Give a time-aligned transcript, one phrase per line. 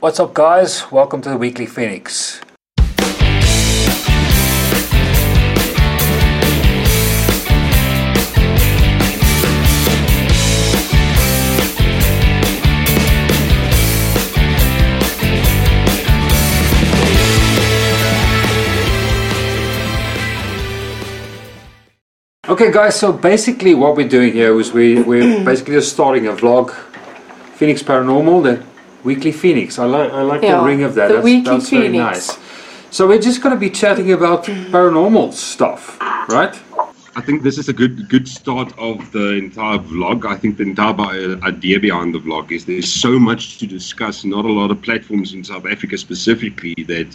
[0.00, 0.92] What's up, guys?
[0.92, 2.40] Welcome to the Weekly Phoenix.
[22.48, 22.94] Okay, guys.
[22.94, 26.70] So basically, what we're doing here is we we're basically just starting a vlog,
[27.56, 28.77] Phoenix Paranormal, the
[29.08, 29.78] Weekly Phoenix.
[29.78, 31.08] I like I like Yeah, the ring of that.
[31.08, 32.26] the that's Weekly that's very nice.
[32.90, 35.98] So we're just going to be chatting about paranormal stuff,
[36.38, 36.54] right?
[37.16, 40.18] I think this is a good good start of the entire vlog.
[40.34, 44.24] I think the entire idea behind the vlog is there's so much to discuss.
[44.36, 47.10] Not a lot of platforms in South Africa specifically that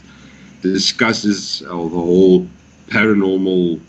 [0.61, 2.47] discusses uh, the whole
[2.87, 3.79] paranormal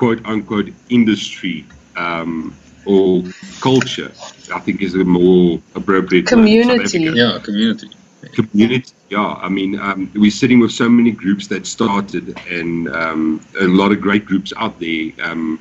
[0.00, 1.64] quote unquote industry
[2.04, 2.52] um,
[2.86, 3.22] or
[3.60, 4.12] culture.
[4.54, 7.20] I think is a more appropriate word in South Community.
[7.20, 7.88] Yeah, community.
[8.32, 13.40] community yeah i mean um, we're sitting with so many groups that started and um,
[13.60, 15.60] a lot of great groups out there um,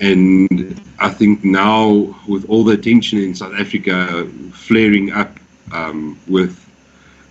[0.00, 5.38] and i think now with all the attention in south africa flaring up
[5.72, 6.64] um, with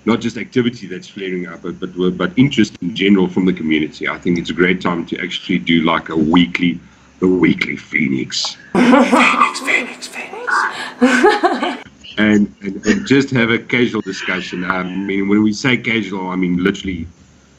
[0.06, 4.08] not just activity that's flaring up but, but but interest in general from the community
[4.08, 6.80] i think it's a great time to actually do like a weekly
[7.20, 11.84] the weekly phoenix phoenix phoenix phoenix
[12.18, 14.64] and, and, and just have a casual discussion.
[14.64, 17.08] Um, I mean, when we say casual, I mean literally.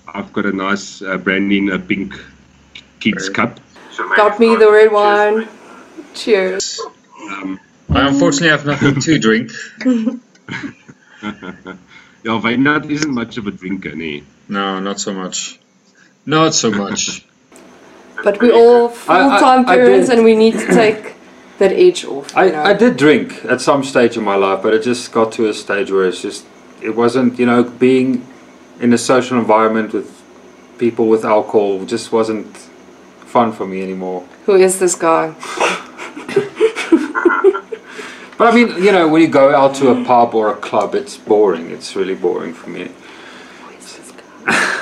[0.07, 2.15] I've got a nice uh, branding, a pink
[2.99, 3.61] kids cup.
[4.17, 5.49] Got me the red wine.
[6.15, 6.81] Cheers.
[7.31, 9.53] Um, I unfortunately have nothing to drink.
[9.85, 10.21] yeah,
[12.25, 14.25] Wynand isn't much of a drinker, nee.
[14.49, 15.59] No, not so much.
[16.25, 17.27] Not so much.
[18.25, 21.15] But we're all full time I- I parents and we need to take
[21.59, 22.33] that edge off.
[22.37, 22.63] You know?
[22.63, 25.49] I, I did drink at some stage in my life, but it just got to
[25.49, 26.47] a stage where it's just
[26.81, 28.27] it wasn't you know being
[28.81, 30.09] in a social environment with
[30.79, 32.57] people with alcohol just wasn't
[33.27, 34.25] fun for me anymore.
[34.47, 35.35] Who is this guy?
[38.39, 40.95] But I mean, you know, when you go out to a pub or a club,
[40.95, 41.73] it's boring.
[41.73, 42.89] It's really boring for me.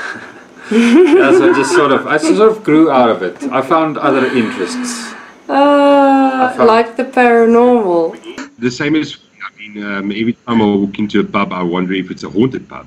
[0.70, 3.40] yeah, so I just sort of, I sort of grew out of it.
[3.52, 5.12] I found other interests.
[5.48, 8.16] Uh, found- like the paranormal.
[8.58, 9.16] The same as,
[9.46, 12.28] I mean, um, every time I walk into a pub, I wonder if it's a
[12.30, 12.86] haunted pub.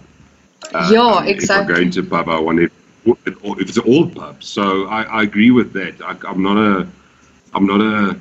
[0.74, 1.76] Uh, Yeah, um, If I exactly.
[1.76, 2.72] go into a pub, I wonder if,
[3.06, 4.44] if it's an old pub.
[4.44, 6.02] So I, I agree with that.
[6.02, 6.88] I, I'm not a,
[7.54, 8.20] I'm not a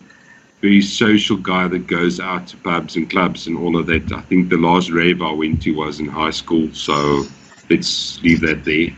[0.60, 4.12] very social guy that goes out to pubs and clubs and all of that.
[4.12, 6.68] I think the last rave I went to was in high school.
[6.72, 7.24] So
[7.70, 8.88] let's leave that there.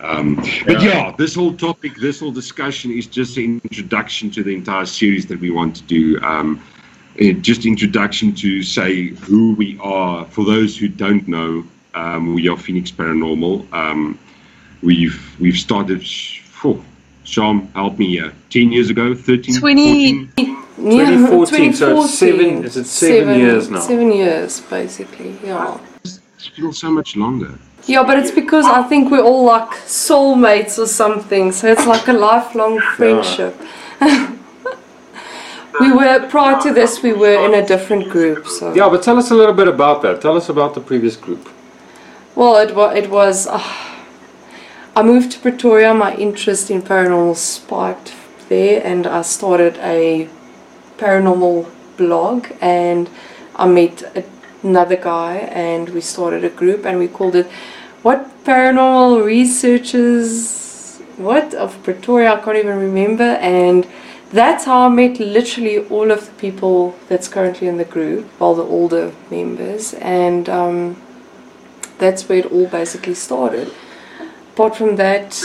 [0.00, 0.34] Um,
[0.66, 0.88] but Yeah.
[1.08, 5.26] yeah, this whole topic, this whole discussion is just an introduction to the entire series
[5.26, 6.20] that we want to do.
[6.22, 6.60] Um,
[7.20, 10.26] uh, just introduction to say who we are.
[10.26, 11.64] For those who don't know,
[11.94, 13.64] um, we are Phoenix Paranormal.
[13.72, 14.18] Um,
[14.82, 16.04] we've we've started.
[16.04, 16.82] sh- phew,
[17.24, 18.32] Sham, help me here.
[18.50, 20.56] Ten years ago, 13, 20 14?
[20.78, 23.80] Yeah, 2014, so it's seven- is it seven years now?
[23.80, 25.78] Seven years, basically, yeah.
[26.04, 26.20] It
[26.54, 27.58] feels so much longer.
[27.86, 32.08] Yeah, but it's because I think we're all like soulmates or something, so it's like
[32.08, 33.54] a lifelong friendship.
[35.80, 38.74] we were, prior to this, we were in a different group, so.
[38.74, 40.20] Yeah, but tell us a little bit about that.
[40.20, 41.48] Tell us about the previous group.
[42.34, 43.46] Well, it, wa- it was.
[43.46, 43.62] Uh,
[44.96, 48.14] I moved to Pretoria, my interest in paranormal spiked
[48.48, 50.28] there, and I started a
[50.98, 52.48] paranormal blog.
[52.60, 53.08] And
[53.54, 54.26] I met
[54.62, 57.46] another guy, and we started a group, and we called it
[58.06, 62.34] What Paranormal Researchers What of Pretoria?
[62.34, 63.24] I can't even remember.
[63.24, 63.84] And
[64.30, 68.54] that's how I met literally all of the people that's currently in the group, all
[68.54, 69.94] the older members.
[69.94, 71.02] And um,
[71.98, 73.72] that's where it all basically started.
[74.52, 75.42] Apart from that,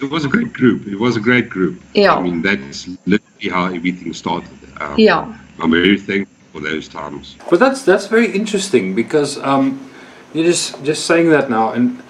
[0.00, 0.86] It was a great group.
[0.86, 1.78] It was a great group.
[1.92, 2.14] Yeah.
[2.14, 4.58] I mean, that's literally how everything started.
[4.80, 7.36] Um, yeah, I'm very thankful for those times.
[7.50, 9.90] But that's that's very interesting because um,
[10.34, 12.00] you're just just saying that now, and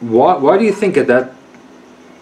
[0.00, 1.34] why why do you think at that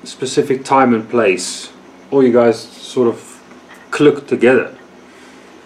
[0.02, 1.70] specific time and place,
[2.10, 3.42] all you guys sort of
[3.90, 4.76] clicked together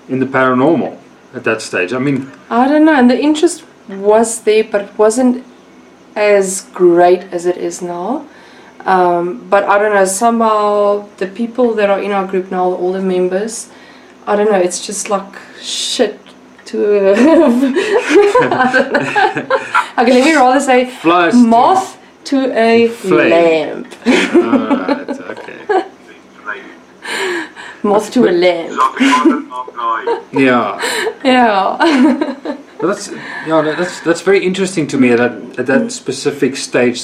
[0.08, 0.98] in the paranormal
[1.32, 1.92] at that stage?
[1.92, 2.94] I mean, I don't know.
[2.94, 5.44] And the interest was there, but it wasn't
[6.16, 8.26] as great as it is now.
[8.80, 10.04] Um, but I don't know.
[10.04, 13.70] Somehow the people that are in our group now, all the members,
[14.26, 14.58] I don't know.
[14.58, 16.18] It's just like shit
[16.68, 16.76] to.
[16.76, 17.12] Know.
[18.42, 18.74] Uh,
[19.98, 21.34] okay, let me rather say flies.
[21.34, 23.30] moth to a Flame.
[23.30, 23.86] lamp.
[24.06, 25.84] Okay.
[27.82, 28.78] Moth to a lamp.
[30.32, 30.78] Yeah.
[31.24, 31.76] Yeah.
[32.80, 33.08] That's
[33.46, 35.14] yeah, that's that's very interesting to me.
[35.14, 37.02] That at that specific stage,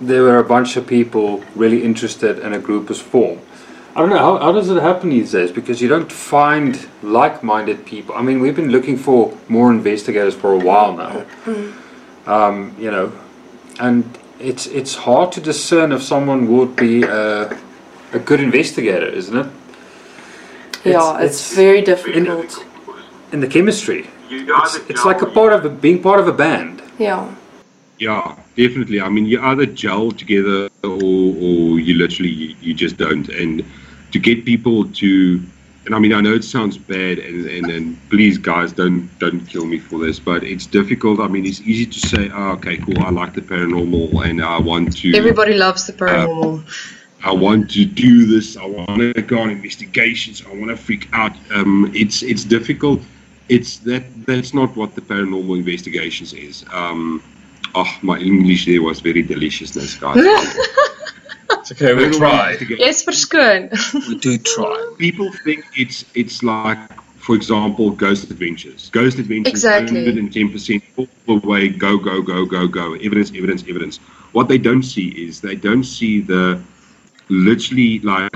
[0.00, 3.40] there were a bunch of people really interested, and a group was formed.
[3.96, 7.86] I don't know how, how does it happen these days because you don't find like-minded
[7.86, 8.14] people.
[8.16, 11.24] I mean, we've been looking for more investigators for a while now.
[12.26, 13.12] Um, you know,
[13.78, 14.04] and
[14.40, 17.56] it's it's hard to discern if someone would be a,
[18.12, 19.46] a good investigator, isn't it?
[20.84, 22.64] yeah, it's, it's- very difficult.
[23.32, 26.82] In the chemistry, it's, it's like a part of a, being part of a band.
[26.98, 27.34] Yeah.
[27.98, 29.00] Yeah, definitely.
[29.00, 33.28] I mean, you either gel together or, or you literally you, you just don't.
[33.28, 33.64] And
[34.14, 35.42] to get people to,
[35.86, 39.40] and I mean, I know it sounds bad, and, and, and please, guys, don't don't
[39.52, 41.18] kill me for this, but it's difficult.
[41.18, 44.60] I mean, it's easy to say, oh, okay, cool, I like the paranormal, and I
[44.60, 45.16] want to.
[45.16, 46.62] Everybody loves the paranormal.
[47.24, 48.56] I want to do this.
[48.56, 50.44] I want to go on investigations.
[50.46, 51.32] I want to freak out.
[51.52, 53.00] Um, it's it's difficult.
[53.48, 56.64] It's that that's not what the paranormal investigations is.
[56.72, 57.20] Um,
[57.74, 60.22] oh, my English there was very deliciousness, guys.
[61.50, 62.52] It's okay, we Paranormal try.
[62.52, 64.08] investigation- yes, verskoon.
[64.08, 64.94] We do try.
[64.98, 66.78] People think it's it's like,
[67.18, 68.90] for example, Ghost Adventures.
[68.92, 70.04] Ghost Adventures, Exactly.
[70.04, 70.82] 110%
[71.26, 72.94] all the way, go go go go go.
[72.94, 73.96] Evidence, evidence, evidence.
[74.32, 76.60] What they don't see is they don't see the
[77.28, 78.30] literally like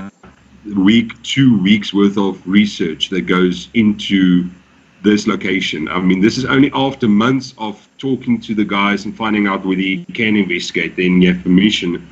[0.75, 4.49] week, two weeks worth of research that goes into
[5.01, 5.87] this location.
[5.87, 9.65] I mean, this is only after months of talking to the guys and finding out
[9.65, 10.95] whether you can investigate.
[10.97, 12.05] Then you have permission.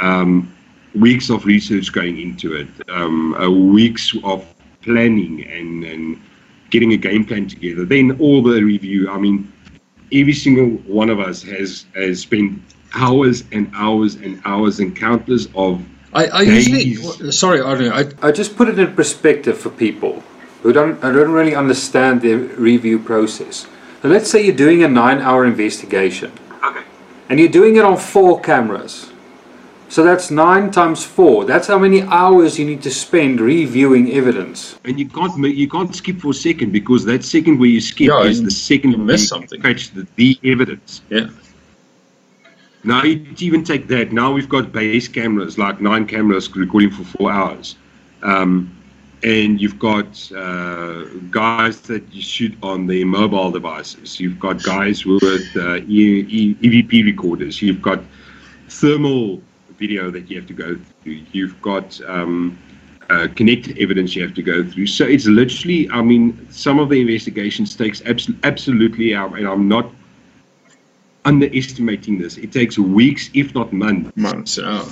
[0.00, 0.54] Um,
[0.94, 4.46] weeks of research going into it, um, uh, weeks of
[4.82, 6.22] planning and, and
[6.70, 7.84] getting a game plan together.
[7.84, 9.10] Then all the review.
[9.10, 9.52] I mean,
[10.12, 12.60] every single one of us has has spent
[12.94, 15.82] hours and hours and hours and countless of
[16.12, 16.94] I, I usually.
[16.94, 17.36] Days.
[17.36, 17.90] Sorry, Arnie.
[17.90, 20.22] I, I just put it in perspective for people
[20.62, 23.66] who don't, who don't really understand the review process.
[24.00, 26.30] So let's say you're doing a nine-hour investigation,
[26.62, 26.84] Okay.
[27.28, 29.10] and you're doing it on four cameras.
[29.94, 31.44] So that's nine times four.
[31.44, 34.76] That's how many hours you need to spend reviewing evidence.
[34.84, 35.32] And you can't
[35.62, 38.50] you can't skip for a second because that second where you skip Yeah, is the
[38.50, 39.62] second you where miss you something.
[39.62, 41.00] catch the, the evidence.
[41.10, 41.28] yeah.
[42.82, 44.10] Now you even take that.
[44.12, 47.76] Now we've got base cameras, like nine cameras recording for four hours,
[48.24, 48.52] um,
[49.22, 54.18] and you've got uh, guys that you shoot on the mobile devices.
[54.18, 57.62] You've got guys with uh, e- e- EVP recorders.
[57.62, 58.00] You've got
[58.68, 59.40] thermal
[59.78, 61.20] video that you have to go through.
[61.32, 62.58] You've got um,
[63.10, 64.86] uh, connected evidence you have to go through.
[64.86, 69.68] So it's literally, I mean, some of the investigations takes abs- absolutely, um, and I'm
[69.68, 69.90] not
[71.24, 72.36] underestimating this.
[72.36, 74.58] It takes weeks, if not months, Months.
[74.58, 74.84] Yeah.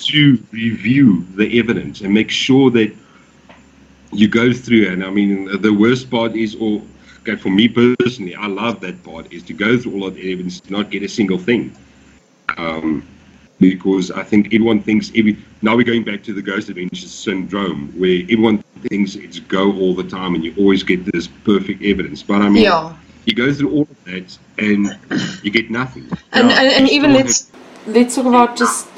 [0.00, 2.92] to review the evidence and make sure that
[4.12, 4.88] you go through.
[4.88, 6.82] And I mean, the worst part is, or
[7.20, 10.32] okay, for me personally, I love that part is to go through all of the
[10.32, 11.74] evidence, not get a single thing.
[12.56, 13.06] Um,
[13.60, 17.88] because I think everyone thinks every now we're going back to the ghost adventures syndrome
[17.98, 18.58] where everyone
[18.88, 22.22] thinks it's go all the time and you always get this perfect evidence.
[22.22, 22.94] But I mean, Yeah.
[23.24, 24.98] you go through all of that and
[25.42, 26.06] you get nothing.
[26.32, 27.50] And, and, and even let's
[27.86, 28.88] Let's talk about just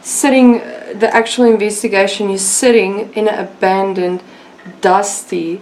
[0.00, 0.58] sitting,
[0.98, 2.28] the actual investigation.
[2.28, 4.22] You're sitting in an abandoned,
[4.80, 5.60] dusty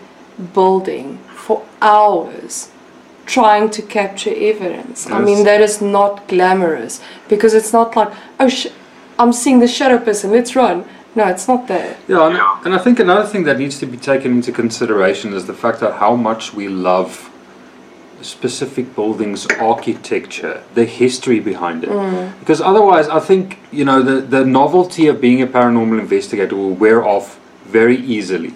[0.52, 2.70] building for hours
[3.26, 5.08] trying to capture evidence.
[5.10, 8.68] I mean, that is not glamorous because it's not like, oh, sh-
[9.18, 10.84] I'm seeing the shadow person, let's run.
[11.14, 11.98] No, it's not that.
[12.08, 15.46] Yeah, and, and I think another thing that needs to be taken into consideration is
[15.46, 17.30] the fact that how much we love
[18.22, 21.90] specific buildings' architecture, the history behind it.
[21.90, 22.38] Mm.
[22.40, 26.74] Because otherwise, I think you know the the novelty of being a paranormal investigator will
[26.74, 28.54] wear off very easily.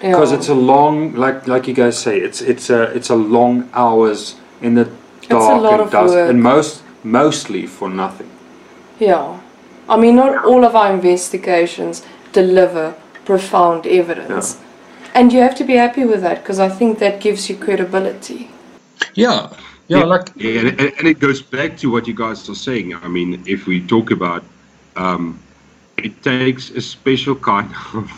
[0.00, 0.38] Because Yeah.
[0.38, 4.36] it's a long, like like you guys say, it's it's a it's a long hours
[4.60, 6.30] in the a dark lot and of dust, work.
[6.30, 8.28] and most mostly for nothing.
[9.00, 9.38] Yeah.
[9.88, 14.56] I mean, not all of our investigations deliver profound evidence.
[15.14, 18.48] And you have to be happy with that because I think that gives you credibility.
[19.14, 19.48] Yeah.
[19.88, 20.04] Yeah.
[20.04, 20.30] Like.
[20.36, 22.94] Yeah, and, and and it goes back to what you guys are saying.
[23.04, 24.42] I mean, if we talk about,
[24.96, 25.38] um,
[25.96, 28.10] it takes a special kind of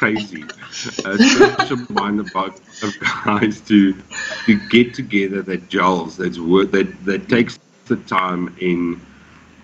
[0.00, 2.92] crazy, such a mind about of
[3.24, 3.94] guys to
[4.46, 8.98] to get together that gels, that's worth that that takes the time in.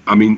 [0.07, 0.35] I mean,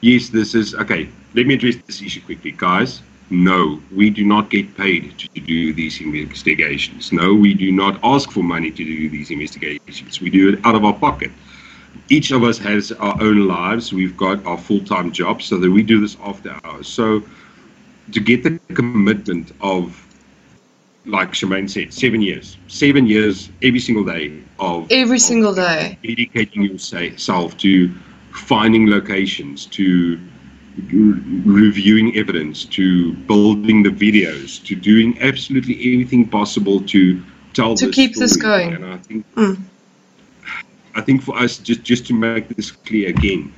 [0.00, 1.08] yes, this is okay.
[1.34, 3.02] Let me address this issue quickly, guys.
[3.28, 7.12] No, we do not get paid to do these investigations.
[7.12, 10.20] No, we do not ask for money to do these investigations.
[10.20, 11.32] We do it out of our pocket.
[12.08, 13.92] Each of us has our own lives.
[13.92, 16.86] We've got our full time jobs, so that we do this after hours.
[16.86, 17.24] So,
[18.12, 20.02] to get the commitment of
[21.06, 25.98] like Shemaine said, seven years, seven years every single day of Every single day.
[26.02, 27.90] dedicating yourself to
[28.32, 30.18] finding locations, to
[30.90, 37.22] re- reviewing evidence, to building the videos, to doing absolutely everything possible to
[37.54, 38.74] tell To keep this going.
[38.74, 39.58] And I think, Mm.
[40.96, 43.52] I think for us, just just to make this clear again,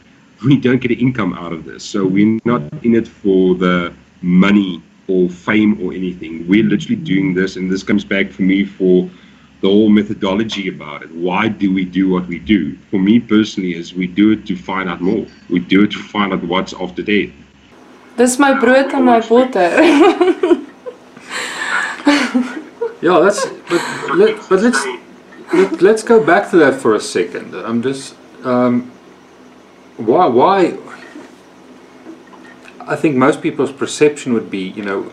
[0.44, 3.92] we don't get an income out of this, so we're not in it for the
[4.22, 6.46] money or fame or anything.
[6.48, 9.08] We're literally doing this, and this comes back for me for
[9.60, 11.10] the whole methodology about it.
[11.12, 12.76] Why do we do what we do?
[12.90, 15.26] For me personally, is we do it to find out more.
[15.48, 17.30] We do it to find out what's after death.
[18.16, 20.64] Dis my brood and my botter.
[23.00, 24.84] Yeah, that's but let, but let's
[25.54, 27.54] let, let's go back to that for a second.
[27.54, 28.90] I'm just um,
[29.96, 30.70] why why
[32.88, 35.12] I think most people's perception would be, you know,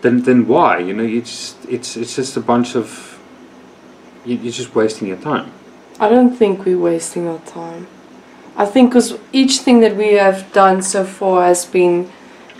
[0.00, 0.78] then then why?
[0.78, 3.18] You know, you just it's it's just a bunch of
[4.24, 5.52] you, you're just wasting your time.
[5.98, 7.86] I don't think we're wasting our time.
[8.56, 12.10] I think because each thing that we have done so far has been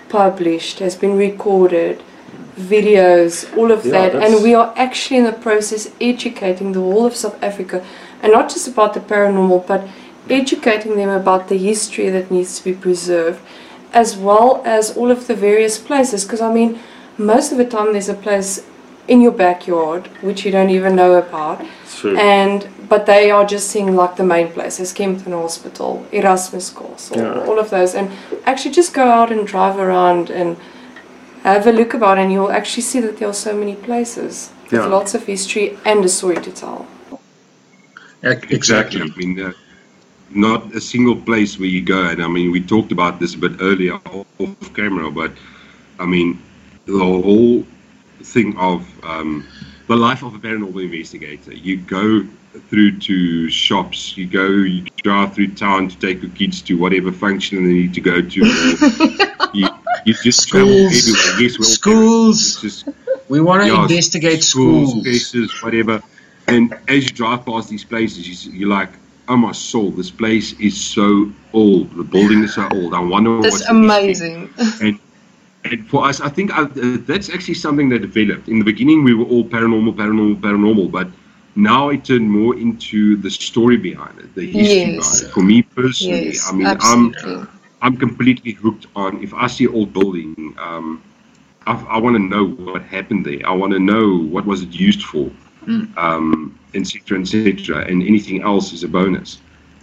[0.08, 2.02] published, has been recorded,
[2.56, 7.06] videos, all of Yeah, that, and we are actually in the process educating the whole
[7.06, 7.84] of South Africa,
[8.22, 9.88] and not just about the paranormal, but
[10.28, 13.40] educating them about the history that needs to be preserved,
[13.92, 16.24] as well as all of the various places.
[16.24, 16.78] Because I mean,
[17.18, 18.64] most of the time there's a place
[19.08, 22.16] in your backyard which you don't even know about true.
[22.16, 27.44] and but they are just seeing like the main places Kempton Hospital Erasmus Castle Yeah.
[27.46, 28.08] all of those and
[28.46, 30.56] actually just go out and drive around and
[31.42, 34.86] have a look about and you'll actually see that there are so many places with
[34.86, 36.86] lots of history and a story to tell
[38.22, 38.56] Exactly.
[38.56, 39.00] Exactly.
[39.02, 39.52] I mean, uh,
[40.34, 43.38] not a single place where you go, and I mean, we talked about this a
[43.38, 45.32] bit earlier off camera, but
[45.98, 46.38] I mean,
[46.86, 47.64] the whole
[48.22, 49.44] thing of um,
[49.86, 51.52] the life of a paranormal investigator.
[51.54, 52.24] You go
[52.68, 57.12] through to shops, you go, you drive through town to take your kids to whatever
[57.12, 58.40] function they need to go to.
[59.54, 59.68] you,
[60.04, 61.08] you just travel Schools.
[61.08, 61.40] everywhere.
[61.42, 62.60] Yes, well, Schools.
[62.60, 62.88] Just
[63.28, 65.04] We want to Yeah, investigate schools, schools.
[65.04, 66.02] places, whatever.
[66.48, 68.90] And as you drive past these places, you, you're like,
[69.30, 71.96] oh my soul, this place is so old.
[71.96, 72.94] The building is so old.
[72.94, 74.50] I wonder That's what's in this amazing.
[74.80, 74.98] And
[75.64, 78.48] and for us, I think uh, uh, that's actually something that developed.
[78.48, 81.08] In the beginning, we were all paranormal, paranormal, paranormal, but
[81.56, 84.96] now it turned more into the story behind it, the history Yes.
[84.96, 85.30] behind it.
[85.32, 87.48] For me personally, Yes, I mean, I'm absolutely.
[87.82, 89.22] I'm completely hooked on.
[89.22, 91.02] If I see an old building, um,
[91.66, 93.40] I, I want to know what happened there.
[93.46, 95.30] I want to know what was it used for,
[95.96, 99.38] um, et cetera, et cetera, and anything else is a bonus.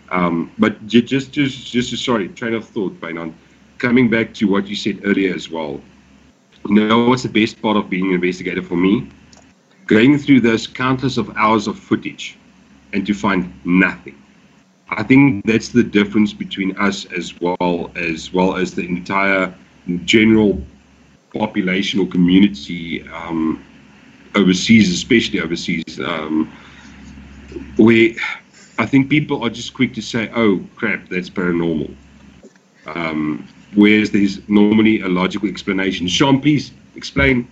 [0.09, 3.33] Um, but just, just, just, sorry, train of thought, Bainan.
[3.77, 5.81] Coming back to what you said earlier as well.
[6.67, 9.09] You know what's the best part of being an investigator for me?
[9.85, 12.37] Going through those countless of hours of footage
[12.93, 14.15] and to find nothing.
[14.89, 19.53] I think that's the difference between us as well as well as the entire
[20.05, 20.61] general
[21.33, 23.63] population or community um,
[24.35, 26.51] overseas, especially overseas, um,
[27.77, 28.09] where
[28.79, 31.93] I think people are just quick to say, "Oh crap, that's paranormal,"
[32.85, 36.07] um, whereas there's normally a logical explanation.
[36.07, 37.47] Sean, please explain.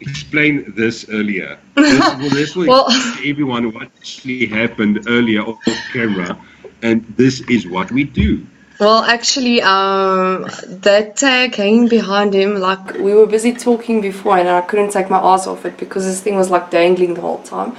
[0.00, 1.56] Explain this earlier.
[1.76, 2.86] This, well, this will Well-
[3.24, 5.60] everyone what actually happened earlier off
[5.92, 6.36] camera,
[6.82, 8.44] and this is what we do.
[8.80, 14.48] Well, actually, um, that tag hanging behind him, like we were busy talking before and
[14.48, 17.42] I couldn't take my eyes off it because this thing was like dangling the whole
[17.44, 17.76] time.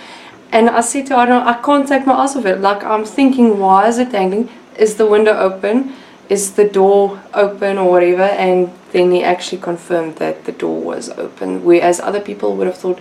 [0.54, 2.62] And I said to her, I, don't, I can't take my eyes off it.
[2.62, 4.50] Like I'm thinking, why is it dangling?
[4.78, 5.94] Is the window open?
[6.30, 8.22] Is the door open or whatever?
[8.22, 11.64] And then he actually confirmed that the door was open.
[11.64, 13.00] Whereas other people would have thought,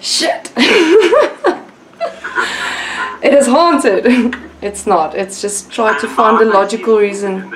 [0.00, 1.64] shit, it
[3.34, 4.06] is haunted.
[4.62, 5.16] it's not.
[5.16, 7.52] It's just try to find a logical reason.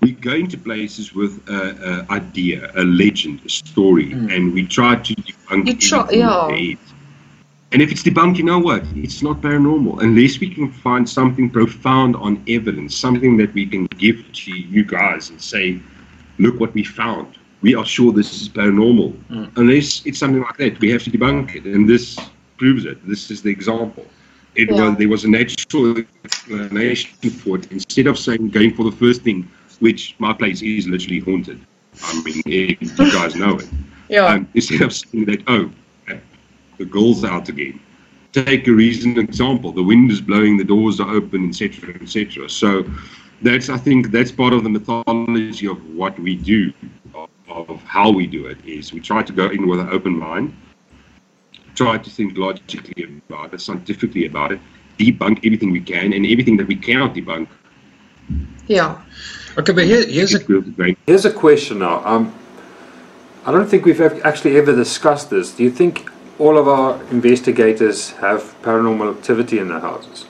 [0.00, 4.34] We go into places with an idea, a legend, a story, mm.
[4.34, 5.74] and we try to debunk it.
[5.74, 6.46] You try- yeah.
[6.48, 6.78] there is.
[7.72, 8.84] And if it's debunked, you know what?
[8.96, 10.02] It's not paranormal.
[10.02, 14.84] Unless we can find something profound on evidence, something that we can give to you
[14.84, 15.80] guys and say,
[16.38, 17.38] look what we found.
[17.62, 19.14] We are sure this is paranormal.
[19.56, 21.64] Unless it's something like that, we have to debunk it.
[21.64, 22.18] And this
[22.58, 22.98] proves it.
[23.06, 24.04] This is the example.
[24.56, 24.88] It Yeah.
[24.88, 27.70] was there was a natural explanation for it.
[27.70, 29.48] Instead of saying going for the first thing,
[29.78, 31.60] which my place is literally haunted.
[32.02, 33.68] I mean, you guys know it.
[34.08, 35.70] yeah, Um, instead of saying that, oh,
[36.80, 37.78] the girl's out again.
[38.32, 42.48] Take a recent example: the wind is blowing, the doors are open, etc., etc.
[42.48, 42.70] So
[43.42, 46.72] that's, I think, that's part of the mythology of what we do,
[47.14, 49.90] of, of of how we do it is we try to go in with an
[49.90, 50.54] open mind,
[51.74, 54.60] try to think logically about it, scientifically about it,
[54.98, 57.48] debunk everything we can, and everything that we cannot debunk,
[58.66, 59.02] Yeah.
[59.58, 60.96] Okay, but here, here's a it's real great.
[61.06, 61.96] Here's a question now.
[62.04, 62.32] Um,
[63.44, 65.46] I don't think we've actually ever discussed this.
[65.56, 66.08] Do you think
[66.40, 70.26] all of our investigators have paranormal activity in their houses?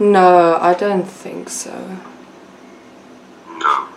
[0.00, 1.74] No, I don't think so.
[3.58, 3.88] No.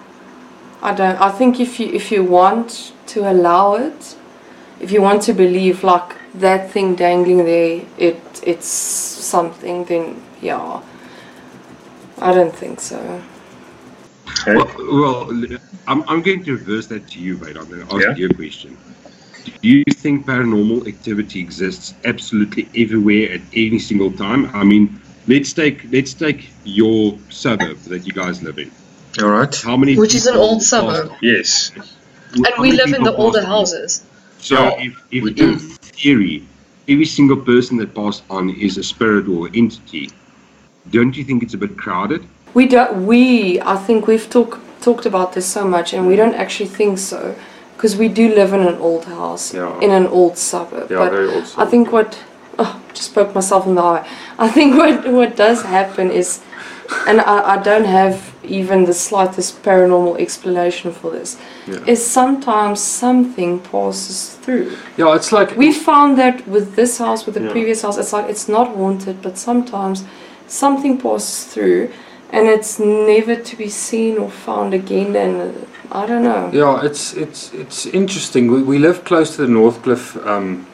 [0.82, 1.20] I don't.
[1.22, 4.16] I think if you if you want to allow it,
[4.80, 9.86] if you want to believe like that thing dangling there, it it's something.
[9.86, 10.82] Then yeah,
[12.18, 12.98] I don't think so.
[14.42, 14.56] Okay.
[14.56, 15.30] Well, well,
[15.88, 17.58] I'm, I'm going to reverse that to you, mate.
[17.58, 18.16] I'm going to ask Yeah.
[18.16, 18.76] you a question.
[19.62, 24.50] Do you think paranormal activity exists absolutely everywhere at any single time?
[24.54, 28.72] I mean, let's take let's take your suburb that you guys live in.
[29.22, 29.54] All right.
[29.56, 29.96] How many?
[29.98, 31.12] Which is an people old passed- suburb.
[31.22, 31.72] Yes.
[32.34, 33.58] And how we live in the older passed on?
[33.58, 34.04] houses.
[34.40, 36.48] So Yeah, if, if in theory,
[36.88, 40.10] every single person that passed on is a spirit or entity,
[40.90, 42.24] don't you think it's a bit crowded?
[42.54, 43.06] We don't.
[43.06, 43.60] We.
[43.62, 47.36] I think we've talked talked about this so much, and we don't actually think so,
[47.82, 49.80] because we do live in an old house Yeah.
[49.80, 50.92] in an old suburb.
[50.92, 51.46] Yeah, but very old.
[51.58, 52.20] I think what
[52.60, 54.08] oh, just spoke myself in the eye.
[54.38, 56.42] I think what what does happen is,
[57.08, 61.38] and I, I don't have even the slightest paranormal explanation for this.
[61.68, 61.94] Yeah.
[61.94, 64.78] Is sometimes something passes through.
[64.98, 68.30] Yeah, it's like We found that with this house, with the previous house, it's like
[68.30, 70.04] it's not haunted, but sometimes
[70.48, 71.90] something passes through,
[72.30, 75.16] and it's never to be seen or found again.
[75.16, 76.50] And I don't know.
[76.54, 78.50] Yeah, it's it's it's interesting.
[78.52, 80.66] We, we live close to the Northcliffe um,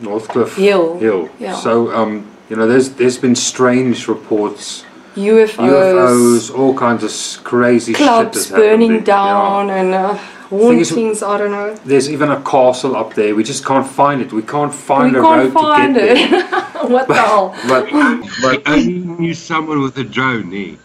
[0.00, 0.98] Northcliffe Hill.
[0.98, 1.28] Hill.
[1.38, 1.54] Yeah.
[1.56, 4.84] So um, you know, there's there's been strange reports,
[5.16, 9.00] UFOs, UFOs, all kinds of s- crazy shit clubs that's burning there.
[9.00, 11.74] down, and uh, Thing is- I don't know.
[11.84, 13.34] There's even a castle up there.
[13.34, 14.32] We just can't find it.
[14.32, 16.30] We can't find we a can't road find to get it.
[16.30, 16.62] there.
[16.88, 17.56] what the hell?
[17.66, 20.76] But I only knew someone with a drone, eh?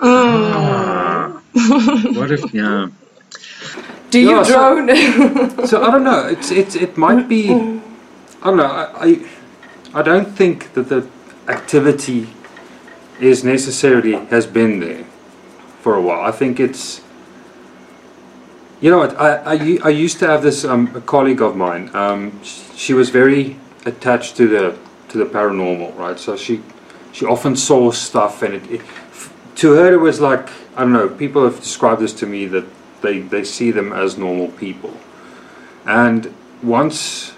[2.14, 2.52] What if?
[2.52, 2.88] Yeah.
[4.10, 4.88] Do you Yeah, drone?
[5.64, 6.26] so I don't know.
[6.28, 7.66] It's it's it might be.
[8.42, 8.66] I don't know.
[8.66, 9.26] I, I
[9.94, 11.08] I don't think that the
[11.48, 12.28] activity
[13.20, 15.04] is necessarily has been there
[15.82, 16.22] for a while.
[16.22, 17.02] I think it's.
[18.80, 19.16] You know what?
[19.84, 21.90] I used to have this um, a colleague of mine.
[21.94, 24.78] Um, sh- she was very attached to the
[25.10, 26.18] to the paranormal, right?
[26.18, 26.62] So she
[27.12, 28.99] she often saw stuff, and it, it f-
[29.56, 31.08] to her it was like I don't know.
[31.08, 32.64] People have described this to me that
[33.02, 34.96] they they see them as normal people,
[35.86, 36.32] and
[36.62, 37.32] once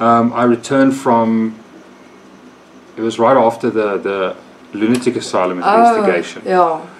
[0.00, 1.58] um, I returned from.
[2.96, 4.36] It was right after the the
[4.74, 6.42] lunatic asylum investigation.
[6.46, 6.50] Oh,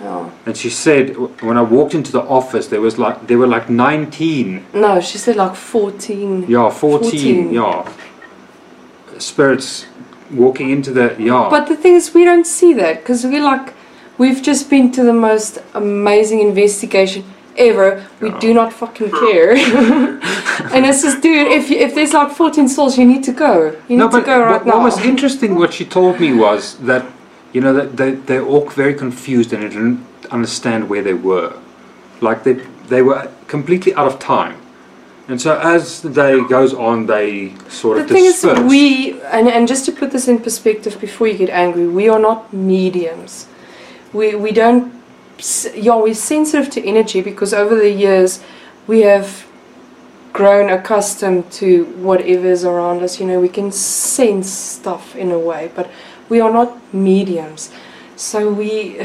[0.01, 0.31] yeah, yeah.
[0.47, 3.68] And she said when I walked into the office, there was like there were like
[3.68, 6.47] 19, No, she said like 14.
[6.49, 7.53] yeah, 14, 14.
[7.53, 7.92] yeah,
[9.18, 9.87] spirits
[10.31, 11.49] walking into the yeah.
[11.51, 13.74] But the thing is, we don't see that because we like,
[14.18, 17.24] we've just been to the most amazing investigation
[17.57, 18.05] ever.
[18.20, 18.55] We do oh.
[18.55, 19.53] not fucking care.
[19.57, 23.77] and it's just, dude, if you, if there's like 14 souls, you need to go.
[23.88, 24.79] You need to go right what, now.
[24.79, 27.05] what was interesting, what she told me was that
[27.53, 31.57] you know that they they're all very confused and they didn't understand where they were,
[32.20, 32.55] like they
[32.88, 34.61] they were completely out of time.
[35.29, 39.48] And so as the day goes on, they sort of the thing is, we and,
[39.48, 43.46] and just to put this in perspective before you get angry, we are not mediums.
[44.14, 44.94] We we don't.
[45.74, 48.40] Yeah, we're sensitive to energy because over the years
[48.87, 49.46] we have
[50.33, 53.18] grown accustomed to whatever is around us.
[53.20, 55.90] You know, we can sense stuff in a way, but
[56.29, 57.70] we are not mediums.
[58.16, 59.00] So we,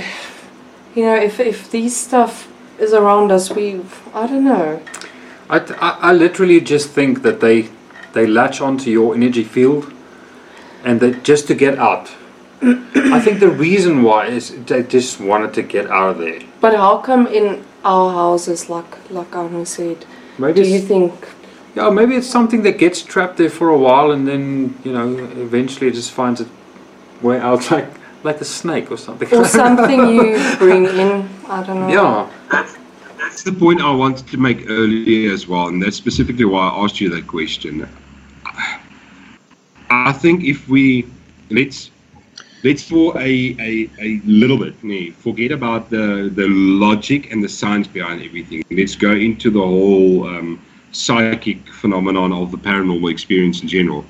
[0.95, 3.82] you know, if if these stuff is around us, we
[4.13, 4.82] I don't know.
[5.50, 7.69] I, I, I literally just think that they
[8.13, 9.91] they latch onto your energy field,
[10.84, 12.12] and that just to get out.
[12.62, 16.41] I think the reason why is they just wanted to get out of there.
[16.60, 20.06] But how come in our houses, like like Arno said,
[20.38, 21.13] Maybe do you it's, think
[21.76, 25.08] yeah, maybe it's something that gets trapped there for a while, and then you know
[25.41, 26.50] eventually it just finds its
[27.22, 27.88] way out, like
[28.24, 29.34] like a snake or something.
[29.34, 31.30] or something you bring in?
[31.48, 31.89] I don't know.
[31.89, 32.30] yeah,
[33.17, 36.84] That's the point I wanted to make earlier as well, and that's specifically why I
[36.84, 37.88] asked you that question.
[39.89, 41.08] I think if we
[41.50, 41.91] let's
[42.63, 47.50] let's for a, a, a little bit nee, forget about the the logic and the
[47.50, 48.63] science behind everything.
[48.72, 54.06] Let's go into the whole um, psychic phenomenon of the paranormal experience in general.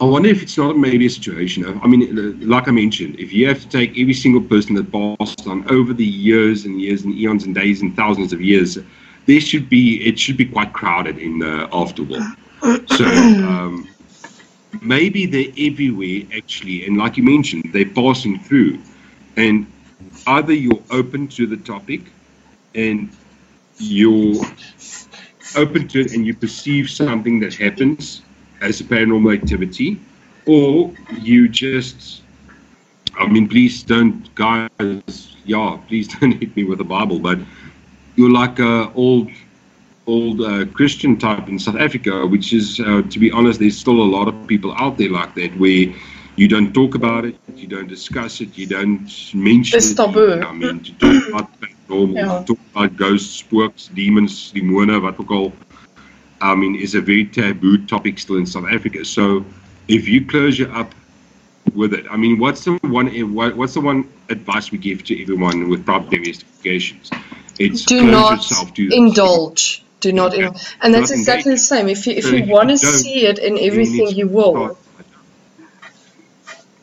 [0.00, 1.64] I wonder if it's not maybe a situation.
[1.64, 4.76] Of, I mean, uh, like I mentioned, if you have to take every single person
[4.76, 8.40] that passed on over the years and years and eons and days and thousands of
[8.40, 8.78] years,
[9.26, 12.36] there should be it should be quite crowded in the afterworld.
[12.96, 13.88] So um,
[14.82, 18.78] maybe they're everywhere actually, and like you mentioned, they're passing through,
[19.36, 19.66] and
[20.26, 22.02] either you're open to the topic,
[22.74, 23.10] and
[23.78, 24.44] you're
[25.56, 28.22] open to it, and you perceive something that happens
[28.60, 30.00] as a paranormal activity,
[30.46, 32.22] or you just,
[33.18, 37.38] I mean, please don't, guys, yeah, please don't hit me with a Bible, but
[38.16, 39.30] you're like a old,
[40.08, 44.00] old uh, Christian type in South Africa, which is, uh, to be honest, there's still
[44.02, 45.86] a lot of people out there like that where
[46.36, 49.96] you don't talk about it, you don't discuss it, you don't mention It's it.
[49.96, 50.40] taboo.
[50.40, 52.38] I mean, to talk about paranormal, Yeah.
[52.38, 55.52] to talk about ghosts, spooks, demons, demone, wat ook al.
[56.40, 59.04] I mean, is a very taboo topic still in South Africa.
[59.04, 59.44] So,
[59.88, 60.94] if you close you up
[61.74, 63.08] with it, I mean, what's the one?
[63.58, 67.10] What's the one advice we give to everyone with proper investigations?
[67.58, 69.82] It's Do not yourself to indulge.
[70.00, 70.44] Do not, in-
[70.82, 71.88] and that's Not exactly the same.
[71.88, 74.78] If you if So you you want to see it in everything, need you will.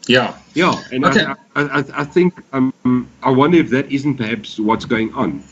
[0.07, 0.35] Yeah.
[0.53, 1.25] Yeah, and Okay.
[1.25, 5.43] I, I, I- I think um, I wonder if that isn't perhaps what's going on.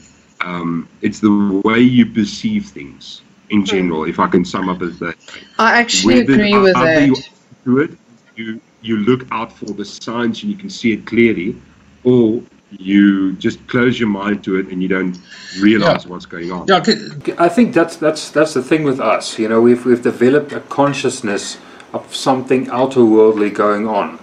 [0.41, 4.04] Um, it's the way you perceive things in general.
[4.04, 5.15] If I can sum up as that.
[5.58, 7.30] I actually Whether agree with either you that.
[7.65, 7.91] do it,
[8.36, 11.56] you you look out for the signs and you can see it clearly,
[12.04, 12.41] or
[12.79, 15.17] you just close your mind to it and you don't
[15.62, 16.12] realize Yeah.
[16.12, 16.67] what's going on.
[16.67, 16.77] Yeah.
[16.77, 16.97] Okay.
[17.38, 19.39] I think that's that's that's the thing with us.
[19.39, 21.57] You know, we've we've developed a consciousness
[21.93, 24.19] of something outerworldly going on.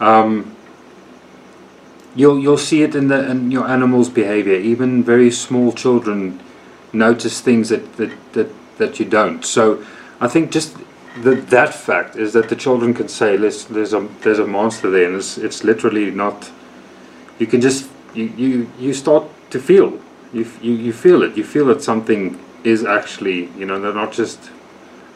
[0.00, 0.56] Um,
[2.14, 4.54] you'll you'll see it in the in your animals' behavior.
[4.56, 6.40] Even very small children
[6.92, 9.44] notice things that that that, that you don't.
[9.44, 9.84] So,
[10.20, 10.76] I think just
[11.22, 14.90] the, that fact is that the children can say, "There's there's a there's a monster
[14.90, 16.50] there," and it's it's literally not.
[17.42, 19.98] You can just you you, you start to feel
[20.32, 21.36] you, you you feel it.
[21.36, 24.38] You feel that something is actually you know they're not just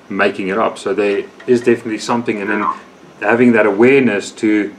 [0.09, 0.77] making it up.
[0.77, 2.63] So there is definitely something, and then
[3.21, 4.75] having that awareness to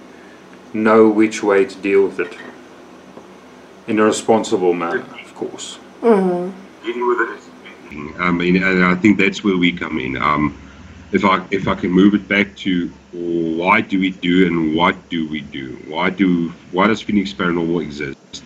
[0.74, 2.38] know which way to deal with it
[3.88, 5.80] in a responsible manner, of course.
[6.84, 8.20] dealing with it.
[8.20, 10.18] I mean, and I think that's where we come in.
[10.18, 10.58] Um,
[11.14, 12.92] if I if I can move it back to
[13.58, 15.78] why do we do and what do we do?
[15.88, 18.44] Why do why does Phoenix Paranormal exist?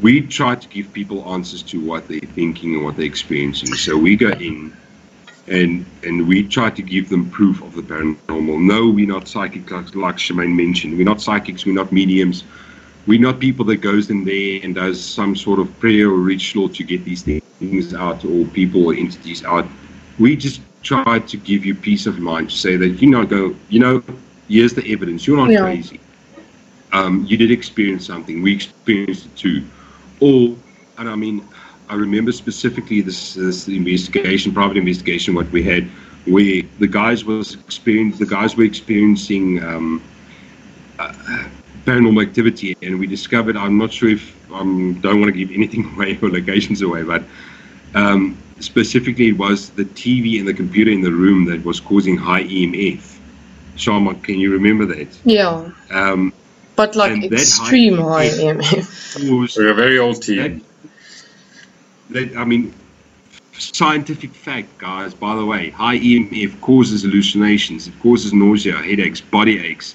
[0.00, 3.74] We try to give people answers to what they're thinking and what they're experiencing.
[3.74, 4.76] So we go in
[5.48, 8.60] and and we try to give them proof of the paranormal.
[8.60, 10.96] No, we're not psychic like, like Shemaine mentioned.
[10.96, 11.66] We're not psychics.
[11.66, 12.44] We're not mediums
[13.06, 16.68] we're not people that goes in there and does some sort of prayer or ritual
[16.68, 19.66] to get these things out or people or entities out.
[20.18, 23.54] We just try to give you peace of mind to say that you not go,
[23.68, 24.02] you know,
[24.48, 25.26] here's the evidence.
[25.26, 25.60] You're not Yeah.
[25.60, 26.00] crazy.
[26.92, 28.42] Um, you did experience something.
[28.42, 29.62] We experienced it too.
[30.20, 30.56] Or,
[30.98, 31.46] and I mean,
[31.88, 35.84] I remember specifically this, this investigation, private investigation, what we had,
[36.26, 39.62] where the guys was experience, the guys were experiencing.
[39.62, 40.02] Um,
[41.86, 43.56] paranormal activity, and we discovered.
[43.56, 47.02] I'm not sure if I um, don't want to give anything away or locations away,
[47.02, 47.22] but
[47.94, 52.16] um, specifically it was the TV and the computer in the room that was causing
[52.16, 53.18] high EMF.
[53.76, 55.08] Shama, can you remember that?
[55.24, 56.32] Yeah, Um,
[56.76, 59.30] but like extreme high- high EMF.
[59.40, 60.64] was We're a very old that, team.
[62.10, 62.72] that, I mean,
[63.58, 65.14] scientific fact, guys.
[65.14, 67.88] By the way, high EMF causes hallucinations.
[67.88, 69.94] It causes nausea, headaches, body aches.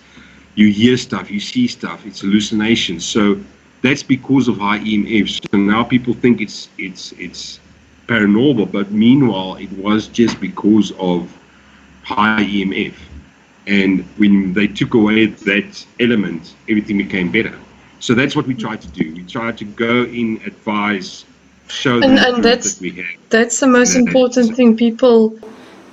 [0.56, 2.06] You hear stuff, you see stuff.
[2.06, 3.06] It's hallucinations.
[3.06, 3.40] So
[3.84, 5.40] that's because of high EMF.
[5.52, 7.60] So now people think it's it's it's
[8.08, 11.32] paranormal, but meanwhile, it was just because of
[12.04, 12.94] high EMF.
[13.68, 17.54] And when they took away that element, everything became better.
[18.00, 19.14] So that's what we tried to do.
[19.14, 21.26] We tried to go in, advise,
[21.68, 23.06] show them And- the and that's- that we have.
[23.30, 24.76] That's the most Yeah, important thing.
[24.78, 25.38] People,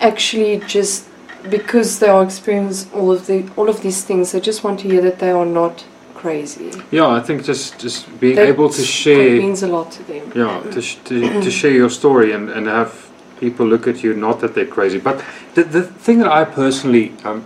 [0.00, 1.04] Actually, just
[1.48, 4.88] because they are experiencing all of the all of these things, they just want to
[4.88, 5.84] hear that they are not
[6.28, 6.70] crazy.
[6.90, 9.36] Yeah, I think just just being That able to share.
[9.36, 10.24] It means a lot to them.
[10.34, 12.92] yeah to, sh- to, to share your story and, and have
[13.40, 15.16] people look at you not that they're crazy but
[15.54, 17.40] the, the thing that i personally um,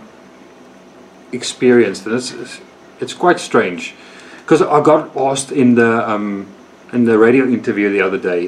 [1.31, 2.61] experienced and it's, it's-
[3.01, 3.81] it's quite strange
[4.43, 6.45] because i got asked in the um,
[6.93, 8.41] in the radio interview the other day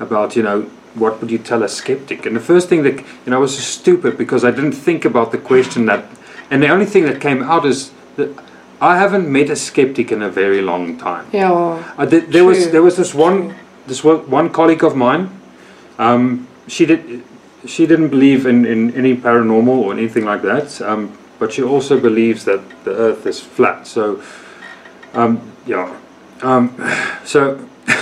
[0.00, 0.62] about you know
[1.02, 3.56] what would you tell a skeptic and the first thing that you know I was
[3.78, 6.02] stupid because i didn't think about the question that
[6.50, 8.30] and the only thing that came out is that
[8.80, 11.82] i haven't met a skeptic in a very long time Yeah.
[11.98, 13.54] uh, there, there was there was this one
[13.88, 15.30] this one, one colleague of mine.
[15.98, 17.24] Um, she did
[17.66, 21.98] she didn't believe in, in any paranormal or anything like that, um, but she also
[21.98, 23.86] believes that the Earth is flat.
[23.86, 24.22] So,
[25.12, 25.92] um, yeah,
[26.42, 26.72] um,
[27.24, 27.58] so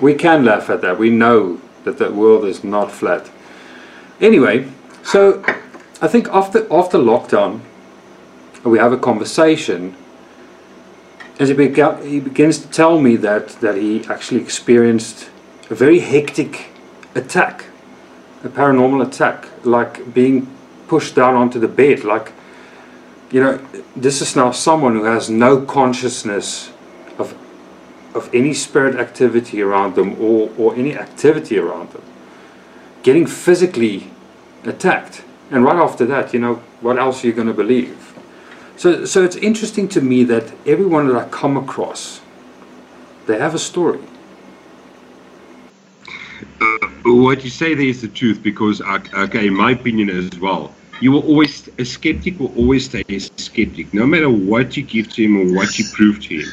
[0.00, 0.98] we can laugh at that.
[0.98, 3.28] We know that the world is not flat.
[4.20, 4.68] Anyway,
[5.02, 5.42] so
[6.00, 7.60] I think after after lockdown,
[8.68, 9.94] we have a conversation.
[11.38, 15.30] As he, he begins to tell me that that he actually experienced
[15.70, 16.68] a very hectic
[17.14, 17.66] attack,
[18.44, 20.48] a paranormal attack, like being
[20.88, 22.32] pushed down onto the bed, like
[23.30, 23.58] you know,
[23.96, 26.72] this is now someone who has no consciousness
[27.18, 27.36] of
[28.14, 32.02] of any spirit activity around them or, or any activity around them.
[33.02, 34.10] Getting physically
[34.64, 35.22] attacked.
[35.50, 38.05] And right after that, you know, what else are you going to believe?
[38.76, 42.20] So, so it's interesting to me that everyone that I come across,
[43.26, 44.00] they have a story.
[46.60, 50.38] Uh, what you say there is the truth because, uh, okay, in my opinion as
[50.38, 54.82] well, you will always, a skeptic will always stay a skeptic, no matter what you
[54.82, 56.48] give to him or what you prove to him,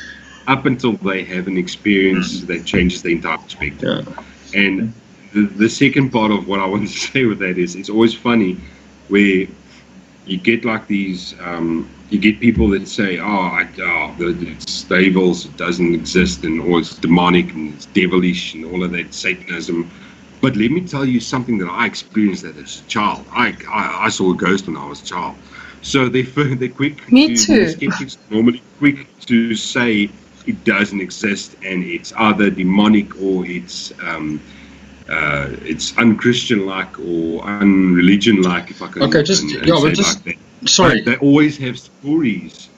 [0.47, 4.05] up until they have an experience that changes the entire perspective.
[4.05, 4.23] Yeah.
[4.53, 4.93] And
[5.33, 8.13] the, the second part of what I want to say with that is it's always
[8.13, 8.57] funny
[9.09, 9.47] where
[10.25, 14.57] you get like these, um, you get people that say, oh, I, oh the-
[15.45, 19.89] it doesn't exist, and or it's demonic and it's devilish and all of that Satanism.
[20.41, 23.25] But let me tell you something that I experienced that as a child.
[23.31, 25.35] I, I, I saw a ghost when I was a child.
[25.81, 27.11] So they they're quick.
[27.11, 27.67] Me to, too.
[27.69, 30.09] Skeptics normally quick to say
[30.45, 34.41] it doesn't exist and it's either demonic or it's um,
[35.09, 39.73] uh, it's unchristian like or unreligion like if I can Okay, just- and- and yeah,
[39.75, 40.69] but say it just- like that.
[40.69, 41.01] Sorry.
[41.01, 42.69] But they always have stories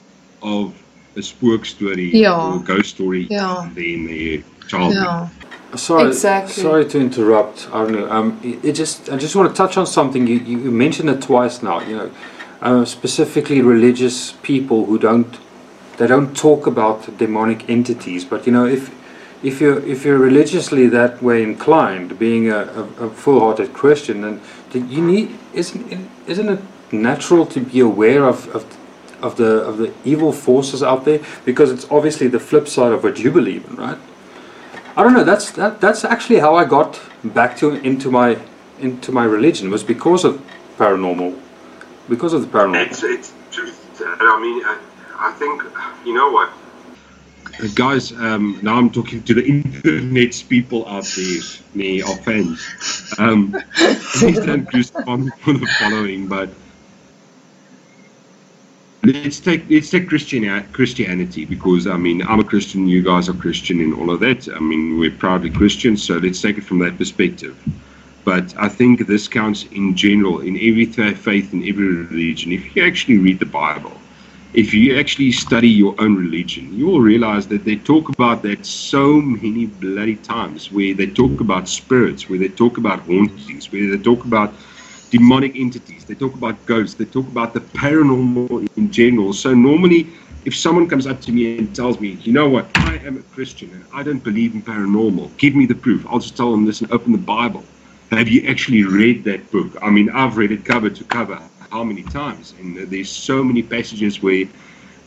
[0.42, 0.74] of
[1.16, 2.36] a spook story Yeah.
[2.56, 3.70] or ghost story Yeah.
[3.78, 5.04] in their, childhood.
[5.04, 5.28] Yeah.
[5.76, 6.64] Sorry, Exactly.
[6.64, 8.10] sorry to interrupt, Arno.
[8.10, 11.10] Um, it, it just, I just want to touch on something you, you you mentioned
[11.10, 11.82] it twice now.
[11.82, 12.10] You know,
[12.62, 15.38] uh, specifically religious people who don't,
[15.98, 18.24] they don't talk about demonic entities.
[18.26, 18.90] But you know, if
[19.46, 24.42] if you're if you're religiously that way inclined, being a, a, a full-hearted Christian, then
[24.74, 26.60] you need isn't it, isn't it
[26.92, 28.64] natural to be aware of, of
[29.22, 33.04] of the of the evil forces out there because it's obviously the flip side of
[33.04, 33.98] what you believe in, right?
[34.98, 35.24] I don't know.
[35.24, 35.80] That's that.
[35.80, 38.38] That's actually how I got back to into my
[38.80, 40.42] into my religion was because of
[40.78, 41.40] paranormal,
[42.10, 42.88] because of the paranormal.
[42.88, 44.02] It's, it's truth.
[44.02, 44.80] I mean, I,
[45.18, 45.64] I think,
[46.06, 46.50] you know what?
[47.74, 51.42] Guys, um, now I'm talking to the internet people out there,
[51.74, 52.62] me, our fans.
[53.18, 53.56] Um,
[54.14, 54.84] please don't me
[55.40, 56.50] for the following, but
[59.04, 63.34] let's take let's take Christian Christianity because I mean I'm a Christian, you guys are
[63.34, 64.50] Christian, and all of that.
[64.50, 67.56] I mean we're proudly Christian, so let's take it from that perspective.
[68.26, 72.52] But I think this counts in general in every faith in every religion.
[72.52, 73.94] If you actually read the Bible,
[74.56, 78.66] if you actually study your own religion, you will realize that they talk about that
[78.66, 83.92] so many bloody times, where they talk about spirits, where they talk about hauntings, where
[83.92, 84.54] they talk about
[85.10, 89.34] demonic entities, they talk about ghosts, they talk about the paranormal in general.
[89.34, 90.08] So normally,
[90.46, 93.24] if someone comes up to me and tells me, you know what, I am a
[93.36, 96.06] Christian and I don't believe in paranormal, give me the proof.
[96.08, 97.66] I'll just tell them, listen, open the Bible.
[98.12, 99.76] Have you actually read that book?
[99.82, 101.42] I mean, I've read it cover to cover.
[101.76, 102.54] How many times?
[102.58, 104.46] And there's so many passages where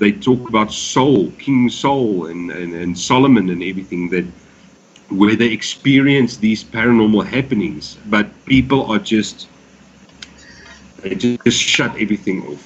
[0.00, 4.26] they talk about Saul, King Saul, and, and, and Solomon, and everything that
[5.08, 9.48] where they experience these paranormal happenings, but people are just
[10.98, 12.62] they just, shut everything off.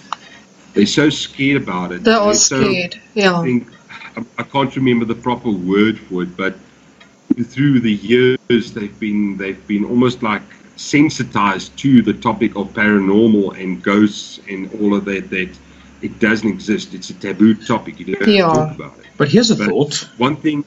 [0.75, 2.03] They're so scared about it.
[2.03, 3.01] They are They're so- scared.
[3.15, 3.39] Yeah.
[3.39, 3.69] I think
[4.17, 6.57] I, I can't remember the proper word for it, but
[7.53, 10.43] through the years they've been they've been almost like
[10.77, 15.51] sensitized to the topic of paranormal and ghosts and all of that that
[16.03, 16.95] it doesn't exist.
[16.95, 18.01] It's a taboo topic.
[18.01, 18.47] You don't Yeah.
[18.47, 19.07] talk about it.
[19.17, 20.09] But here's a But thought.
[20.19, 20.65] One thing,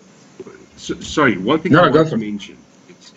[0.78, 2.58] so, sorry, one thing No, I go want to mention.
[2.90, 3.14] It's,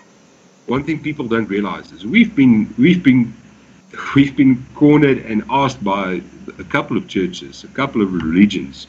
[0.67, 3.33] one thing people don't realize is we've been we've been
[4.15, 6.23] we've been cornered and asked by
[6.59, 8.87] a couple of churches, a couple of religions,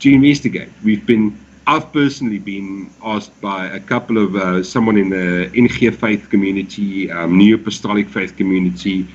[0.00, 0.68] to investigate.
[0.84, 5.90] We've been I've personally been asked by a couple of uh, someone in the NG
[5.90, 9.08] faith community, um, New Apostolic faith community,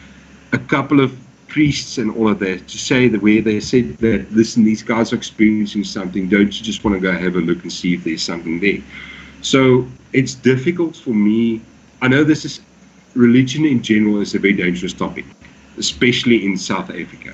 [0.52, 4.30] a couple of priests and all of that to say that where they said that
[4.32, 6.28] listen, these guys are experiencing something.
[6.28, 8.80] Don't you just want to go have a look and see if there's something there?
[9.42, 11.62] So it's difficult for me.
[12.02, 12.60] I know this is
[13.16, 15.26] religion in general is a very dangerous topic,
[15.78, 17.34] especially in South Africa.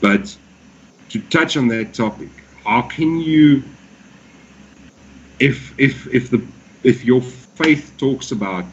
[0.00, 0.36] But
[1.10, 2.30] to touch on that topic,
[2.64, 3.62] how can you
[5.38, 6.42] if if if the
[6.82, 8.64] if your faith talks about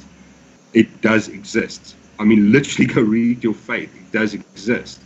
[0.73, 1.95] it does exist.
[2.19, 3.95] I mean, literally go read your faith.
[3.95, 5.01] It does exist.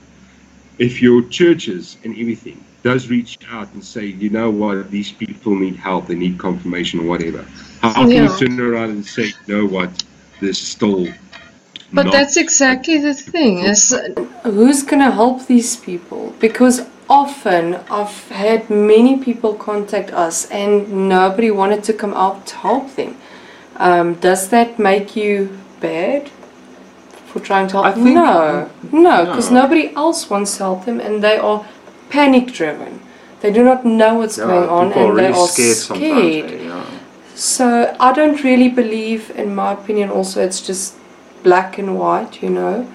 [0.80, 5.56] If your churches and everything does reach out and say, you know what, these people
[5.56, 7.46] need help, they need confirmation or whatever,
[7.82, 8.32] how can Yeah.
[8.32, 9.90] you turn around and say, you know what,
[10.40, 11.08] there's still
[11.92, 13.60] But that's exactly the thing.
[13.60, 14.10] Is uh,
[14.44, 16.34] Who's gonna help these people?
[16.40, 22.56] Because often I've had many people contact us and nobody wanted to come out to
[22.58, 23.16] help them.
[23.78, 26.30] Um, does that make you bad
[27.28, 27.86] for trying to help?
[27.86, 29.62] I think- no, no, because No.
[29.62, 31.64] nobody else wants to help them and they are
[32.10, 33.00] panic driven.
[33.42, 35.78] They do not know what's Yeah, going on and they are scared scared.
[35.78, 36.52] sometimes.
[36.62, 36.84] eh, yeah.
[37.36, 40.96] So I don't really believe, in my opinion, also it's just
[41.44, 42.88] black and white, you know.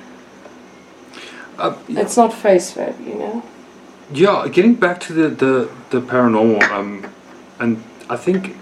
[1.59, 3.43] Uh, It's not face value, you know.
[4.11, 7.07] Yeah, getting back to the the, the paranormal, um,
[7.59, 8.57] and I think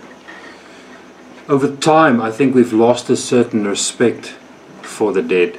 [1.48, 4.34] over time, I think we've lost a certain respect
[4.82, 5.58] for the dead,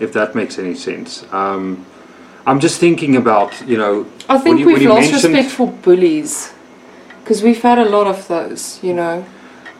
[0.00, 1.24] if that makes any sense.
[1.32, 1.84] Um,
[2.46, 4.06] I'm just thinking about you know.
[4.28, 6.52] I think when you- we've lost respect for bullies,
[7.22, 9.24] because we've had a lot of those, you know,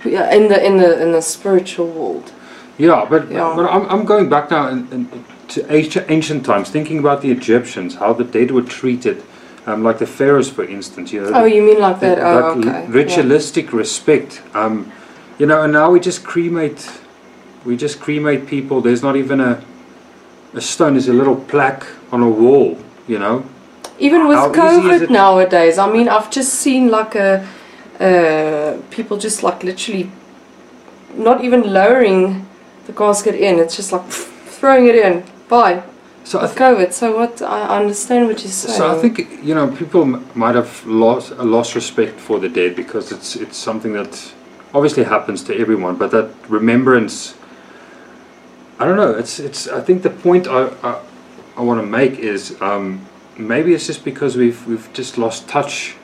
[0.05, 2.33] in the in the in the spiritual world.
[2.79, 3.53] Yeah, but Yeah.
[3.57, 5.09] but I'm, I'm going back now and, in,
[5.49, 9.23] to ancient, times, thinking about the Egyptians, how the dead were treated,
[9.67, 11.13] um, like the pharaohs, for instance.
[11.13, 12.17] You know, Oh, you mean like that?
[12.19, 12.87] that, Oh, okay.
[12.89, 14.43] ritualistic respect.
[14.55, 14.91] Um,
[15.39, 16.91] you know, and now we just cremate,
[17.65, 18.81] we just cremate people.
[18.81, 19.63] There's not even a
[20.55, 20.93] a stone.
[20.95, 22.79] There's a little plaque on a wall.
[23.07, 23.45] You know,
[23.99, 27.47] Even with How COVID nowadays, I mean, I've just seen like a
[28.01, 30.11] uh, people just like literally
[31.17, 32.47] not even lowering
[32.87, 33.59] the casket in.
[33.59, 35.23] It's just like throwing it in.
[35.49, 35.83] Bye.
[36.25, 36.93] so With th- COVID.
[36.93, 37.43] So what?
[37.43, 38.79] I understand what you're saying.
[38.79, 42.49] so I think you know people m- might have lost uh, lost respect for the
[42.49, 44.33] dead because it's it's something that
[44.73, 47.35] obviously happens to everyone, but that remembrance.
[48.79, 49.13] I don't know.
[49.13, 49.69] It's it's.
[49.69, 51.01] I think the point I I,
[51.57, 53.07] I want to make is um,
[53.39, 55.95] maybe it's just because we've we've just lost touch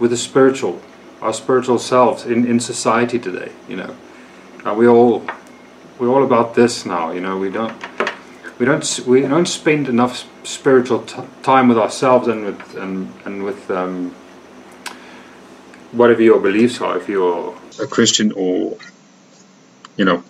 [0.00, 0.80] with the spiritual,
[1.22, 3.52] our spiritual selves in, in society today.
[3.68, 3.96] You know,
[4.64, 5.22] uh, we all
[5.98, 7.12] we're all about this now.
[7.12, 7.72] You know, we don't
[8.58, 13.44] we don't we don't spend enough spiritual t- time with ourselves and with and and
[13.44, 14.14] with um,
[15.92, 16.96] whatever your beliefs are.
[16.96, 18.76] If you're A Christian or,
[19.96, 20.22] you know,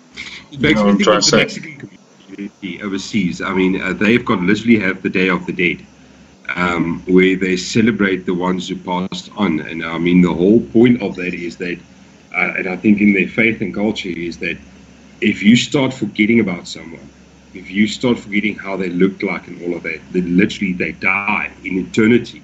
[0.52, 1.36] It makes No, I'm trying to say.
[1.38, 1.90] Mexican
[2.26, 3.40] community overseas.
[3.40, 5.86] I mean, uh, they've got literally have the Day of the Dead,
[6.54, 9.60] um, where they celebrate the ones who passed on.
[9.60, 11.78] And I mean, the whole point of that is that,
[12.34, 14.58] uh, and I think in their faith and culture is that
[15.20, 17.08] if you start forgetting about someone,
[17.56, 20.92] if you start forgetting how they looked like and all of that, then literally they
[20.92, 22.42] die in eternity.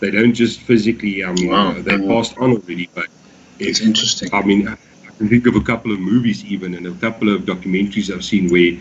[0.00, 1.70] They don't just physically, um, Wow.
[1.70, 3.06] uh, they passed on already, but
[3.58, 4.30] it's if interesting.
[4.32, 7.42] I mean, I can think of a couple of movies even and a couple of
[7.42, 8.72] documentaries I've seen where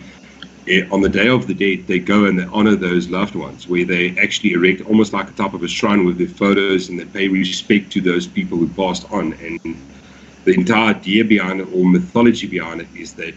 [0.67, 3.67] eh, on the Day of the Dead they go and they honor those loved ones,
[3.67, 6.99] where they actually erect almost like a type of a shrine with their photos and
[6.99, 9.33] they pay respect to those people who passed on.
[9.33, 9.59] And
[10.45, 13.33] the entire idea behind it or mythology behind it is that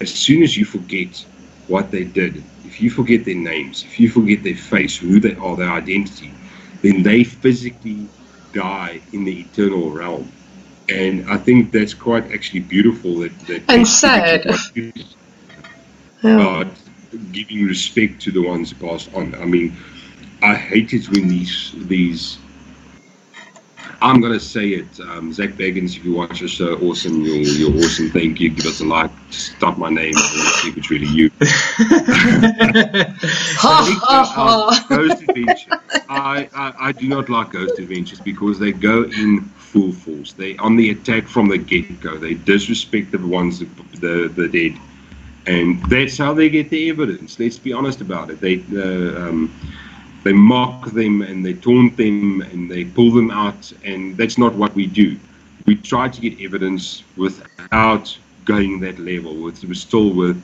[0.00, 1.24] as soon as you forget
[1.68, 5.34] what they did, if you forget their names, if you forget their face, who they
[5.36, 6.32] are, their identity,
[6.82, 8.08] then they physically
[8.52, 10.30] die in the eternal realm.
[10.88, 14.46] And I think that's quite actually beautiful that, that And sad.
[16.22, 16.34] Yeah.
[16.34, 16.66] about
[17.32, 19.34] giving respect to the ones who passed on.
[19.36, 19.76] I mean,
[20.42, 22.38] I hate it when these these.
[24.00, 25.96] I'm gonna say it, um, Zach Bagans.
[25.96, 27.20] If you watch the show, awesome.
[27.22, 28.10] You're, you're awesome.
[28.10, 28.50] Thank you.
[28.50, 29.10] Give us a like.
[29.30, 30.12] Stop my name.
[30.16, 31.30] I want to see if it's really you.
[33.60, 34.86] Ha ha ha.
[34.88, 35.78] Ghost Adventures.
[36.08, 40.32] I, I, I do not like Ghost Adventures because they go in full force.
[40.32, 42.16] They on the attack from the get go.
[42.16, 44.80] They disrespect the ones the the dead,
[45.46, 47.38] and that's how they get the evidence.
[47.40, 48.40] Let's be honest about it.
[48.40, 49.52] They uh, um,
[50.28, 54.54] they mock them and they taunt them and they pull them out, and that's not
[54.54, 55.18] what we do.
[55.64, 58.06] We try to get evidence without
[58.44, 59.34] going that level.
[59.34, 60.36] With still with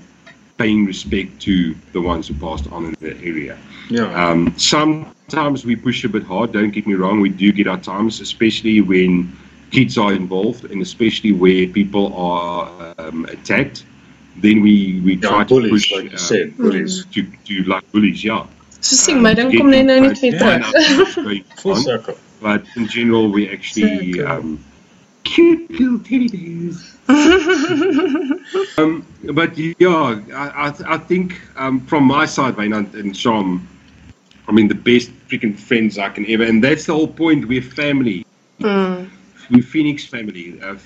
[0.56, 3.58] paying respect to the ones who passed on in the area.
[3.90, 4.08] Yeah.
[4.14, 6.52] Um, sometimes we push a bit hard.
[6.52, 7.20] Don't get me wrong.
[7.20, 9.36] We do get our times, especially when
[9.70, 13.84] kids are involved, and especially where people are um, attacked.
[14.38, 17.04] Then we we yeah, try to bullies, push like you uh, said, bullies.
[17.12, 18.46] to to like bullies, yeah.
[18.84, 20.64] So sing my dan kom net nou net weer Find terug.
[20.64, 22.16] out what's going Full circle.
[22.40, 24.32] But in general, we actually Circle.
[24.32, 24.58] um,
[25.24, 26.80] cute little teddy bears.
[28.78, 33.66] um, but yeah, I, I, I think um, from my side, Wynand and Sham,
[34.48, 37.48] I mean, the best freaking friends I can ever, and that's the whole point.
[37.48, 38.26] We're family.
[38.60, 39.08] Mm.
[39.50, 40.60] We're Phoenix family.
[40.60, 40.76] Uh,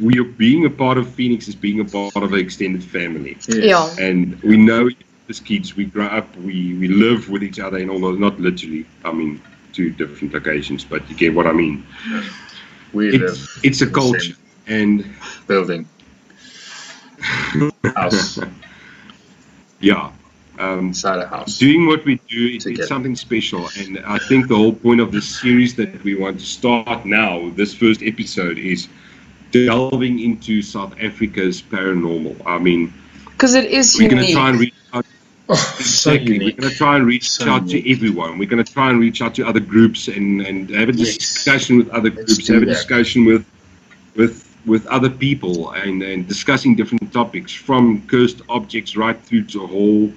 [0.00, 3.36] we are being a part of Phoenix is being a part of an extended family,
[3.48, 3.90] Yeah.
[3.98, 4.88] and we know
[5.28, 8.86] as kids we grow up, we we live with each other in all not literally.
[9.04, 9.40] I mean,
[9.72, 11.84] two different locations, but you get what I mean.
[12.92, 14.34] We It's live it's a in the same culture,
[14.66, 15.04] and
[15.46, 15.86] building.
[17.94, 18.38] House.
[19.80, 20.10] yeah.
[20.58, 21.58] Um, Inside a house.
[21.58, 25.12] doing what we do is it's something special and i think the whole point of
[25.12, 28.88] this series that we want to start now this first episode is
[29.50, 32.92] delving into south africa's paranormal i mean
[33.32, 34.77] Because it is we're going to try and reach out
[35.50, 38.62] Oh, so exactly we're going to try and reach So out to everyone we're going
[38.64, 41.16] to try and reach out to other groups and and have a Yes.
[41.16, 43.44] discussion with other Let's groups have a discussion with
[44.16, 49.64] with with other people and, and discussing different topics from cursed objects right through to
[49.64, 50.12] a whole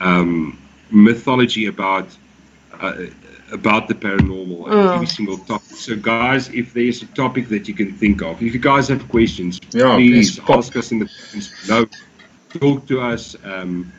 [0.00, 0.58] um,
[0.90, 2.08] mythology about
[2.80, 2.94] uh,
[3.52, 4.94] about the paranormal and Mm.
[4.94, 5.76] every single topic.
[5.76, 9.06] So, guys, if there's a topic that you can think of, if you guys have
[9.08, 11.84] questions, Yeah, please please ask us in the comments below.
[12.60, 13.36] Talk to us.
[13.44, 13.92] Um,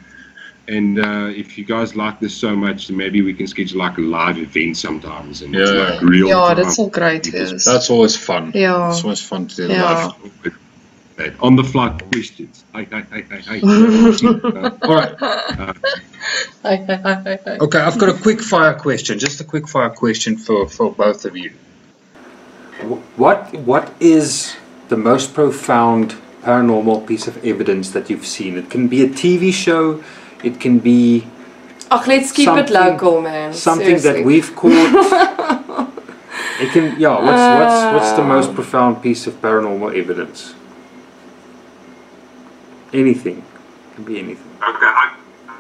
[0.68, 3.98] and uh, if you guys like this so much, then maybe we can schedule like
[3.98, 5.90] a live event sometimes and it's Yeah.
[5.90, 6.28] like real.
[6.28, 6.56] Ja, time.
[6.64, 7.66] dit sal great wees.
[7.66, 8.52] That's always fun.
[8.54, 8.90] Ja.
[8.90, 9.84] It's always fun to do Yeah.
[9.84, 10.14] live.
[11.18, 11.34] Right.
[11.40, 12.64] On the fly questions.
[12.74, 13.60] Hi, hi, hi, hi, hi.
[13.62, 15.16] Uh, All right.
[15.20, 17.58] Hi, hi, hi, hi, hi.
[17.60, 19.20] Okay, I've got a quick fire question.
[19.20, 21.52] Just a quick fire question for, for both of you.
[23.16, 24.56] What what is
[24.90, 28.58] the most profound paranormal piece of evidence that you've seen?
[28.58, 30.04] It can be a TV show.
[30.44, 31.26] It can be
[31.92, 33.54] Ach, let's keep it Something- local, man.
[33.54, 34.72] something that we've caught.
[36.62, 37.16] it can yeah.
[37.28, 38.56] What's what's what's the most Um.
[38.56, 40.54] profound piece of paranormal evidence?
[42.94, 43.38] Anything.
[43.38, 44.50] It can be anything.
[44.62, 45.16] Okay, I,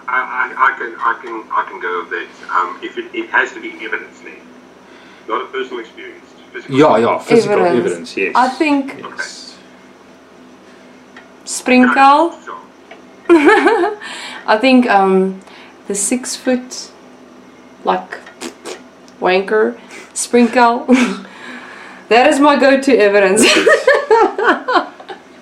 [0.07, 2.27] I, I, I can, I can, I can go with that.
[2.55, 4.37] Um, if it, it has to be evidence then,
[5.27, 6.25] not a personal experience.
[6.51, 6.75] Physical.
[6.77, 7.17] Yeah, yeah.
[7.19, 7.85] Physical Evidence.
[7.85, 8.17] evidence.
[8.17, 8.33] yes.
[8.35, 9.57] I think Yes.
[11.45, 12.37] Sprinkle.
[14.45, 15.41] So, I think um,
[15.87, 16.91] the six foot,
[17.83, 18.19] like,
[19.19, 19.79] wanker,
[20.13, 20.85] sprinkle.
[22.09, 23.43] that is my go to evidence.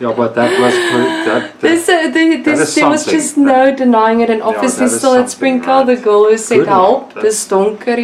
[0.02, 1.26] Yeah, but that was that.
[1.26, 4.93] that There's, uh, there, is there's, there was just no denying it, and obviously that
[4.93, 5.86] is still at something, Sprinkle, right.
[5.86, 7.97] the girl who said Good one, help, that's- dis donker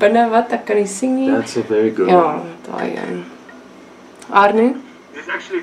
[0.00, 1.30] binne wat, ek kan nie sien nie.
[1.30, 2.56] that's a very good Ja, one.
[2.66, 3.24] daai een.
[4.30, 4.74] Arno?
[5.14, 5.62] there's actually,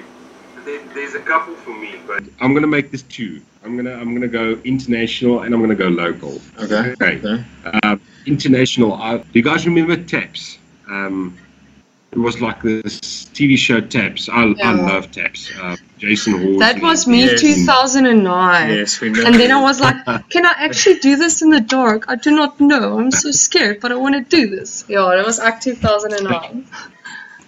[0.65, 3.41] there, there's a couple for me, but I'm gonna make this two.
[3.63, 6.41] I'm gonna, I'm gonna go international and I'm gonna go local.
[6.59, 6.91] Okay.
[6.91, 7.17] Okay.
[7.17, 7.43] okay.
[7.83, 8.93] Uh, international.
[8.93, 10.57] Uh, do you guys remember Taps?
[10.89, 11.37] Um,
[12.11, 12.99] it was like this
[13.33, 14.29] TV show Taps.
[14.29, 15.51] I, I love Taps.
[15.59, 16.59] Uh, Jason Hawes.
[16.59, 17.41] That was me Yes.
[17.41, 18.69] 2009.
[18.69, 19.25] Yes, we know.
[19.25, 19.95] And then I was like,
[20.29, 22.05] can I actually do this in the dark?
[22.07, 22.99] I do not know.
[22.99, 24.85] I'm so scared, but I want to do this.
[24.87, 26.67] Yeah, that was Act 2009.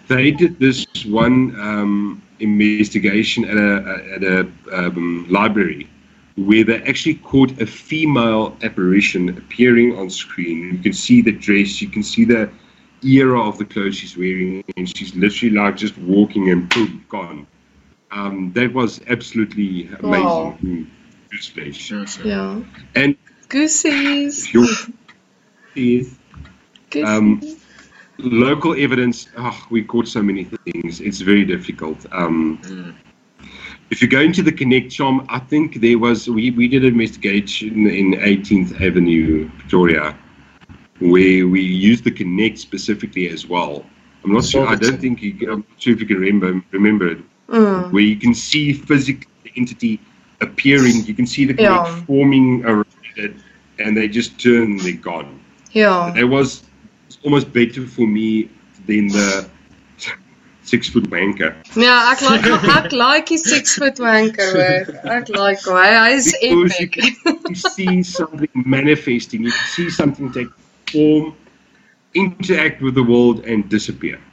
[0.08, 5.90] They did this one um, investigation at a at a um, library
[6.38, 10.72] where they actually caught a female apparition appearing on screen.
[10.74, 12.50] You can see the dress, you can see the
[13.04, 17.48] era of the clothes she's wearing, and she's literally like just walking and boom, gone.
[18.12, 20.26] Um, that was absolutely amazing.
[20.26, 20.58] Wow.
[20.64, 20.88] Mm,
[21.32, 21.74] Goosebumps.
[21.76, 22.26] Sure, sure.
[22.26, 22.62] Yeah.
[22.96, 23.18] And
[23.50, 24.54] Goosies.
[24.54, 24.68] your
[25.76, 26.18] is
[26.92, 27.08] Goosies.
[27.08, 27.42] Um,
[28.20, 32.94] local evidence oh, we caught so many things it's very difficult um, Mm.
[33.92, 36.94] if you go into the Kinect charm i think there was we, we did an
[36.94, 40.16] investigation in 18th avenue victoria
[41.00, 43.86] where we used the Kinect specifically as well
[44.24, 47.08] i'm not sure i don't think you i'm not sure if you can remember remember
[47.08, 47.92] it Mm.
[47.94, 50.00] where you can see physically the entity
[50.42, 52.06] appearing you can see the Kinect Yeah.
[52.06, 53.34] forming around it
[53.80, 55.40] and they just turn they're gone
[55.72, 56.14] Yeah.
[56.18, 56.67] it was
[57.28, 58.50] almost better for me
[58.86, 59.50] than the
[60.64, 61.50] six foot wanker.
[61.76, 64.78] Yeah, ek like ek like die six foot wanker hoor.
[65.18, 65.76] Ek like hom.
[65.80, 66.96] Hy hy is Because you epic.
[67.26, 70.56] can you see something manifesting, you can see something take
[70.94, 71.36] form,
[72.24, 74.24] interact with the world, and disappear.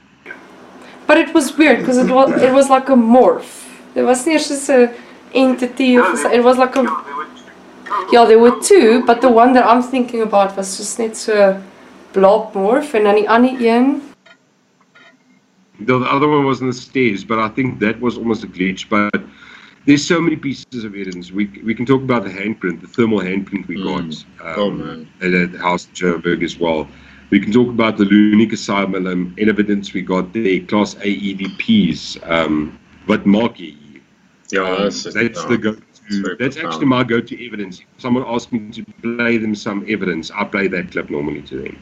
[1.11, 3.53] But it was weird because it was it was like a morph.
[3.99, 4.81] There was nie just a
[5.35, 6.89] entity of it was like a
[8.15, 11.39] yeah there were two, but the one that I'm thinking about was just net so
[12.15, 14.03] blob morph en dan die ander een
[15.85, 18.89] The other one was on the stairs, but I think that was almost a glitch.
[18.89, 19.21] But
[19.87, 21.33] there's so many pieces of evidence.
[21.33, 23.85] We, we can talk about the handprint, the thermal handprint we Mm.
[24.39, 25.09] got Oh, um, man.
[25.21, 26.87] at, at the house in Joburg as well.
[27.31, 32.19] We can talk about the Lunic Asylum um, evidence we got there, Class A EVPs.
[32.31, 33.75] Um, but Mark, you-
[34.53, 36.37] Yeah, that's, that's the go-to.
[36.39, 36.67] That's profound.
[36.67, 37.81] actually my go-to evidence.
[37.81, 41.57] If someone asks me to play them some evidence, I play that clip normally to
[41.63, 41.77] them.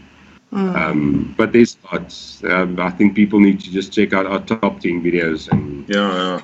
[0.53, 2.43] Um, but there's lots.
[2.45, 6.41] Um, I think people need to just check out our top 10 videos and Yeah,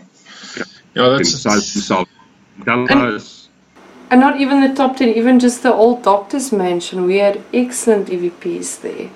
[0.56, 0.64] yeah.
[0.94, 2.10] Yeah, that's decide themselves.
[2.64, 3.48] Tell And- us.
[4.10, 7.04] And not even the top 10, even just the old doctors mansion.
[7.04, 9.10] We had excellent EVPs there.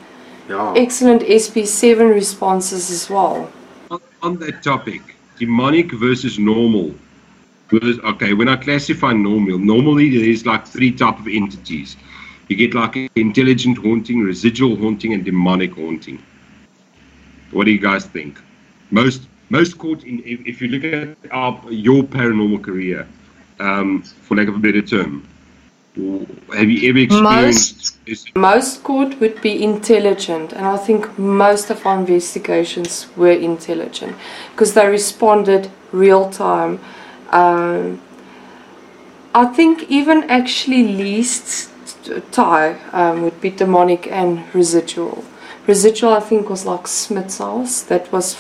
[0.51, 0.74] Yeah.
[0.76, 3.51] Excellent SB7 responses as well.
[3.90, 5.01] On, on that topic,
[5.38, 6.95] demonic versus normal.
[7.70, 11.97] Versus- Okay, when I classify normal, normally there's like three type of entities.
[12.53, 16.23] You get like intelligent haunting, residual haunting, and demonic haunting.
[17.51, 18.39] What do you guys think?
[18.91, 23.09] Most most caught in if, if you look at our, your paranormal career,
[23.59, 25.27] um, for lack of a better term,
[26.55, 27.97] have you ever experienced?
[28.05, 34.15] is- Most caught would be intelligent, and I think most of our investigations were intelligent
[34.51, 36.81] because they responded real time.
[37.31, 38.03] Um,
[39.35, 41.72] I think even actually least
[42.31, 45.25] tie um, would be demonic and residual.
[45.67, 48.37] Residual, I think, was like Smith's house that was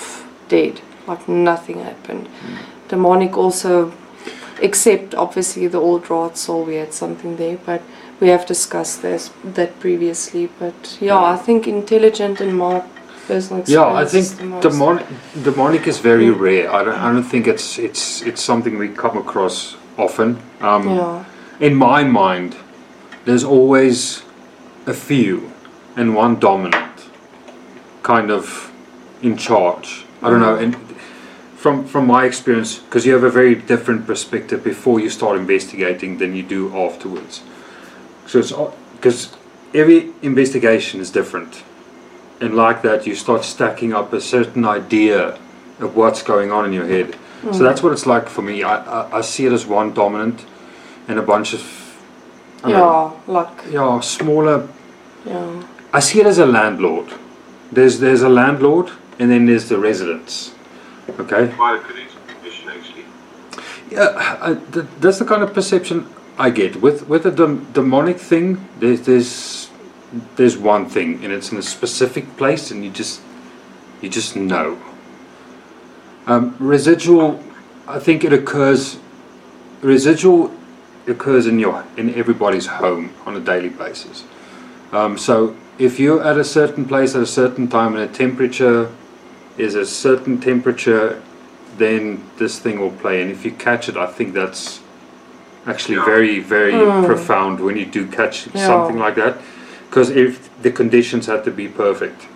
[0.48, 2.28] dead, like nothing happened.
[2.88, 3.92] Demonic also,
[4.60, 7.82] except obviously the old rod soul, we had something there, but
[8.20, 10.48] we have discussed this that previously.
[10.58, 12.82] But yeah, I think intelligent in my
[13.26, 13.68] personal experience.
[13.68, 15.06] Yeah, I think demonic
[15.42, 16.70] demonic is very rare.
[16.72, 20.38] I don't I don't think it's it's it's something we come across often.
[20.60, 21.24] Um, Yeah,
[21.60, 22.56] In my mind,
[23.24, 24.22] there's always
[24.86, 25.52] a few
[25.96, 27.08] and one dominant
[28.02, 28.72] kind of
[29.22, 30.04] in charge.
[30.20, 30.56] I don't know.
[30.56, 30.76] And
[31.56, 36.18] from from my experience, because you have a very different perspective before you start investigating
[36.18, 37.42] than you do afterwards.
[38.26, 38.52] So it's
[38.96, 39.36] because
[39.74, 41.62] every investigation is different,
[42.40, 45.38] and like that, you start stacking up a certain idea
[45.78, 47.16] of what's going on in your head.
[47.42, 47.58] So mm.
[47.58, 48.62] that's what it's like for me.
[48.62, 50.46] I, I, I see it as one dominant
[51.08, 51.81] and a bunch of
[52.64, 52.78] I don't
[53.26, 54.68] yeah, like yeah smaller
[55.26, 57.12] yeah, I see it as a landlord.
[57.70, 60.54] There's there's a landlord and then there's the residents.
[61.08, 61.48] Okay.
[61.54, 63.04] Quite a good explanation, actually.
[63.90, 66.06] Yeah, I, th- that's the kind of perception
[66.38, 68.66] I get with with the dem- demonic thing.
[68.80, 69.70] There's there's
[70.36, 73.20] there's one thing and it's in a specific place and you just
[74.00, 74.78] you just know.
[76.26, 77.42] Um, residual,
[77.86, 78.98] I think it occurs.
[79.82, 80.52] Residual
[81.06, 84.24] occurs in your in everybody's home on a daily basis.
[84.92, 88.90] Um, so if you're at a certain place at a certain time and a temperature
[89.58, 91.22] is a certain temperature,
[91.78, 93.22] then this thing will play.
[93.22, 94.80] And if you catch it, I think that's
[95.66, 96.72] actually very, very
[97.06, 98.66] profound when you do catch Yeah.
[98.66, 99.38] something like that.
[99.88, 102.26] Because if the conditions had to be perfect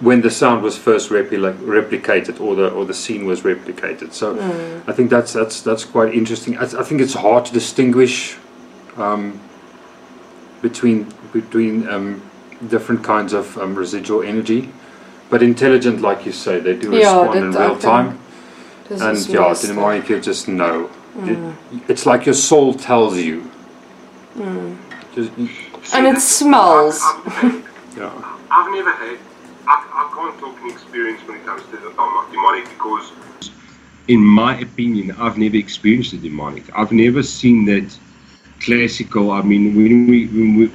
[0.00, 4.12] when the sound was first repli- replicated or the or the scene was replicated.
[4.12, 4.34] So
[4.86, 6.56] I think that's that's that's quite interesting.
[6.58, 8.36] I, I think it's hard to distinguish
[8.96, 9.38] um,
[10.62, 12.22] between between um,
[12.68, 14.70] different kinds of um, residual energy.
[15.28, 18.18] But intelligent, like you say, they do Yeah, respond in real time.
[18.90, 19.70] And is yeah, messed up.
[19.70, 20.90] demonic, you just know.
[21.22, 21.54] It-
[21.88, 23.48] it's like your soul tells you.
[25.14, 25.30] Just,
[25.94, 27.00] and it smells.
[27.96, 28.10] yeah.
[28.50, 29.18] I've never had.
[29.70, 31.90] I, I can't talk an experience when it comes to the
[32.32, 33.12] demonic because,
[34.08, 36.64] in my opinion, I've never experienced the demonic.
[36.76, 37.96] I've never seen that
[38.58, 39.30] classical.
[39.30, 40.72] I mean, when we, when we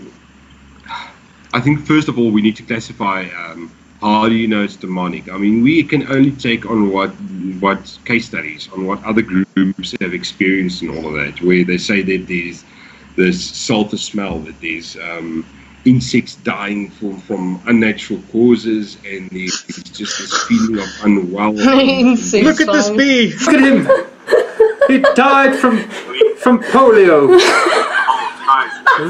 [1.54, 3.28] I think first of all we need to classify.
[3.38, 3.70] Um,
[4.00, 5.30] how do you know it's demonic?
[5.30, 7.10] I mean, we can only take on what
[7.60, 11.78] what case studies on what other groups have experienced and all of that, where they
[11.78, 12.64] say that there's
[13.18, 15.46] this sulfur smell, that there's um,
[15.86, 21.54] insects dying from, from unnatural causes, and there's just this feeling of unwell.
[21.54, 23.34] Look at this bee!
[23.46, 23.88] Look at him!
[24.88, 25.78] he died from
[26.38, 27.40] from polio.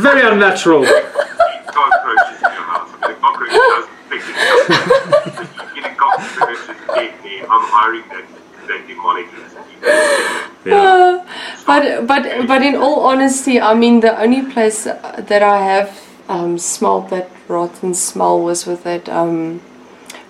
[0.02, 0.86] Very unnatural.
[0.86, 2.90] cockroaches in your house.
[3.02, 5.76] I mean, a cockroach doesn't pick it up.
[5.76, 7.44] You get a cockroach that's dead there.
[7.44, 8.26] I'm hiring that,
[8.68, 10.70] that demonic entity.
[10.70, 11.26] Yeah.
[11.68, 16.58] But but but in all honesty, I mean the only place that I have um,
[16.58, 19.62] smelled that rotten smell was with that um,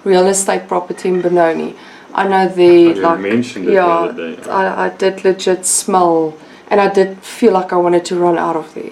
[0.04, 1.76] real estate property in Benoni.
[2.14, 4.50] I know you like mentioned it the yeah, other day.
[4.50, 6.38] I, I did legit smell,
[6.70, 8.92] and I did feel like I wanted to run out of there.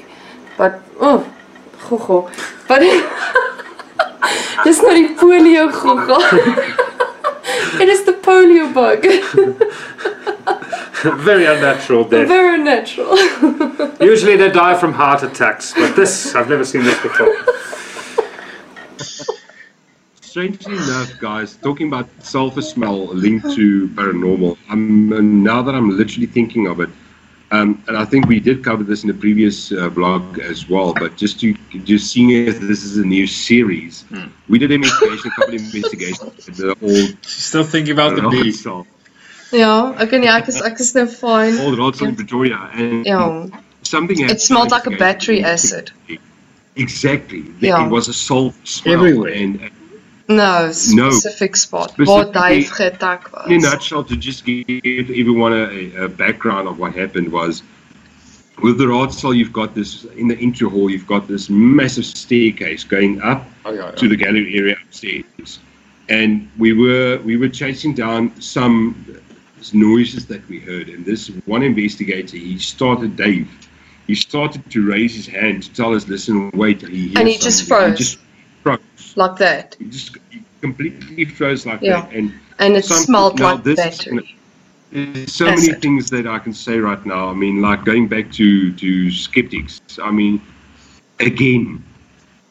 [0.58, 1.34] But oh,
[1.88, 2.30] gogo.
[2.68, 2.82] But
[4.66, 6.20] dis nou die polio gogo.
[7.82, 9.04] It is the polio bug.
[11.04, 12.28] Very unnatural death.
[12.28, 13.18] Very natural.
[14.02, 17.36] Usually they die from heart attacks, but this, I've never seen this before.
[20.22, 26.26] Strangely enough, guys, talking about sulfur smell linked to paranormal, I'm, now that I'm literally
[26.26, 26.90] thinking of it,
[27.54, 30.94] Um, and I think we did cover this in the previous uh, blog as well.
[30.94, 31.54] But just to
[31.92, 34.06] just seeing as this is a new series,
[34.50, 36.46] we did an investigation, a couple of investigations.
[36.58, 38.50] that are all Still thinking about the bee.
[38.52, 38.86] Raadsel,
[39.54, 41.60] Ja, ek en ja, ek is ek is nou fine.
[41.62, 43.46] all Raadsel in Pretoria, and Ja.
[43.84, 44.18] something.
[44.18, 45.92] It happened smelled like a battery acid.
[46.76, 47.44] Exactly.
[47.60, 47.86] Yeah.
[47.86, 48.96] It was a salt smell.
[48.96, 49.32] Everywhere.
[49.32, 49.60] And
[50.30, 51.12] No, No.
[51.12, 51.94] specific spot.
[51.98, 53.48] Waar Specifically- Dave geattack was.
[53.52, 57.62] in a nutshell, to just give everyone a, a background of what happened was
[58.62, 62.84] with the Raadsel, you've got this in the entry hall, you've got this massive staircase
[62.84, 65.60] going up Oh, yeah, to the gallery area upstairs,
[66.10, 68.96] and we were we were chasing down some
[69.74, 73.50] noises that we heard, and this one investigator he started Dave.
[74.08, 77.68] He started to raise his hand to tell us, "Listen, wait." He And he just
[77.68, 77.98] something." froze.
[77.98, 78.24] just froze.
[79.16, 79.78] Like that.
[79.80, 81.88] He just he completely froze like Yeah.
[81.88, 84.38] that, and And it smelled like this is battery.
[84.92, 87.30] there's so many things that I can say right now.
[87.30, 89.80] I mean, like going back to to skeptics.
[90.02, 90.42] I mean,
[91.20, 91.84] again,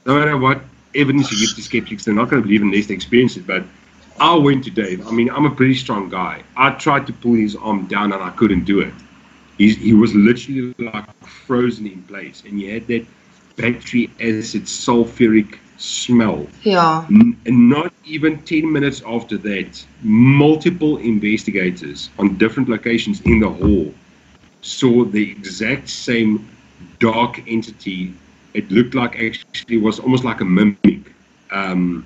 [0.04, 0.62] no matter what
[0.94, 3.46] evidence you give to skeptics, they're not going to believe unless they experience it.
[3.46, 3.64] But
[4.20, 5.06] I went to Dave.
[5.06, 6.42] I mean, I'm a pretty strong guy.
[6.56, 8.94] I tried to pull his arm down and I couldn't do it.
[9.58, 13.06] He, he was literally like frozen in place, and he had that
[13.56, 16.46] battery acid sulfuric smell.
[16.62, 17.06] Yeah.
[17.10, 23.48] N- and not even 10 minutes after that, multiple investigators on different locations in the
[23.48, 23.92] hall
[24.62, 26.48] saw the exact same
[27.00, 28.14] dark entity.
[28.54, 31.12] It looked like actually was almost like a mimic,
[31.50, 32.04] um,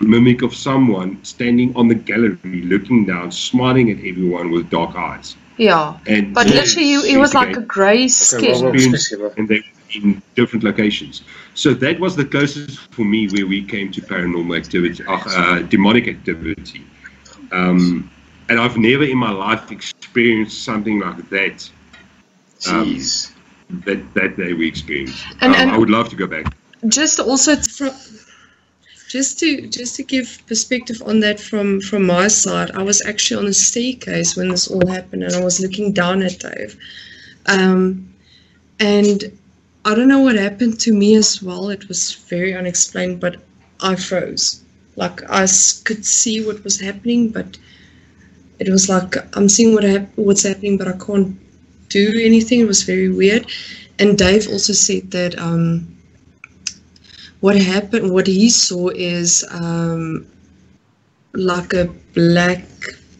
[0.00, 5.36] mimic of someone standing on the gallery, looking down, smiling at everyone with dark eyes.
[5.56, 8.54] Yeah, And But literally, it was like a grey skin.
[8.54, 11.22] well, well, and they were in different locations.
[11.54, 15.62] So that was the closest for me where we came to paranormal activity, uh, uh,
[15.62, 16.82] demonic activity.
[17.52, 18.10] Um,
[18.48, 21.70] and I've never in my life experienced something like that.
[22.68, 23.30] Um, Jeez.
[23.86, 25.24] That that day we experienced.
[25.40, 26.46] And- Um, and- I would love to go back.
[26.88, 27.92] just also from
[29.08, 33.38] just to just to give perspective on that from from my side i was actually
[33.42, 36.76] on a staircase when this all happened and i was looking down at dave
[37.46, 38.06] um,
[38.80, 39.18] and
[39.84, 43.36] i don't know what happened to me as well it was very unexplained but
[43.80, 44.62] i froze
[44.96, 45.46] like I
[45.84, 47.56] could see what was happening but
[48.58, 51.36] it was like i'm seeing what hap- what's happening but i can't
[51.88, 53.46] do anything it was very weird
[53.98, 55.86] and dave also said that um,
[57.40, 60.26] what happened, what he saw is um,
[61.34, 62.64] like a black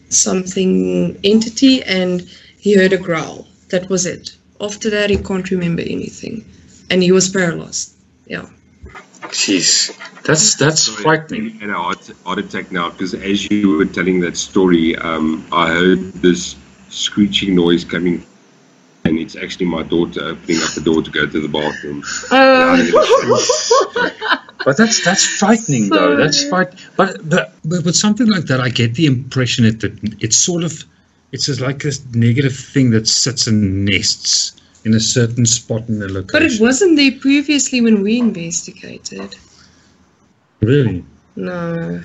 [0.09, 2.21] something entity, and
[2.59, 3.47] he heard a growl.
[3.69, 4.34] That was it.
[4.59, 6.45] After that, he can't remember anything,
[6.89, 7.93] and he was paralyzed.
[8.25, 8.49] Yeah.
[9.29, 9.95] Jeez.
[10.23, 11.59] That's that's frightening.
[11.61, 15.67] And a heart, heart attack now because as you were telling that story, um, I
[15.67, 16.55] heard this
[16.89, 18.25] screeching noise coming.
[19.03, 22.03] And it's actually my daughter opening up the door to go to the bathroom.
[24.65, 26.17] But that's that's frightening though.
[26.17, 26.73] That's fright.
[26.97, 30.63] But, but but with something like that, I get the impression that that it's sort
[30.63, 30.83] of
[31.35, 34.53] it's just like this negative thing that sits and nests
[34.85, 36.29] in a certain spot in the location.
[36.37, 39.35] But it wasn't there previously when we investigated.
[40.61, 41.03] really
[41.35, 42.01] No,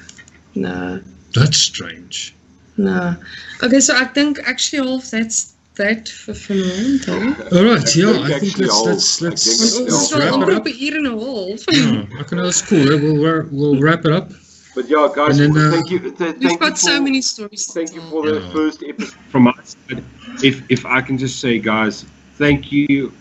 [0.54, 1.00] no,
[1.34, 2.34] that's strange.
[2.76, 3.16] no.
[3.62, 7.04] Okay, so I think actually all of that's that for vanaand.
[7.06, 7.58] hoor.
[7.58, 10.50] All right, yeah, I think actually let's let's I let's, think Ons let's wrap it
[10.56, 10.60] up.
[10.60, 11.62] op 'n uur en 'n half.
[11.70, 12.84] Yeah, okay, no, that's cool.
[12.88, 14.28] We'll we'll, we'll wrap it up.
[14.74, 15.98] But yeah, guys, then, uh, thank you.
[16.12, 18.10] Th- We've you got so for- many stories Thank you tell.
[18.10, 18.52] for the Yeah.
[18.52, 20.04] first episode from my side.
[20.42, 22.04] If if I can just say, guys,
[22.38, 23.12] thank you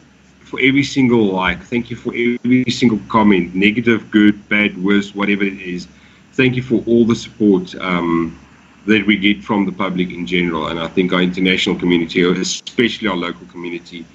[0.43, 1.63] for every single like.
[1.63, 5.87] Thank you for every single comment, negative, good, bad, worse, whatever it is.
[6.33, 8.37] Thank you for all the support um,
[8.85, 13.07] that we get from the public in general, and I think our international community, especially
[13.07, 14.05] our local community.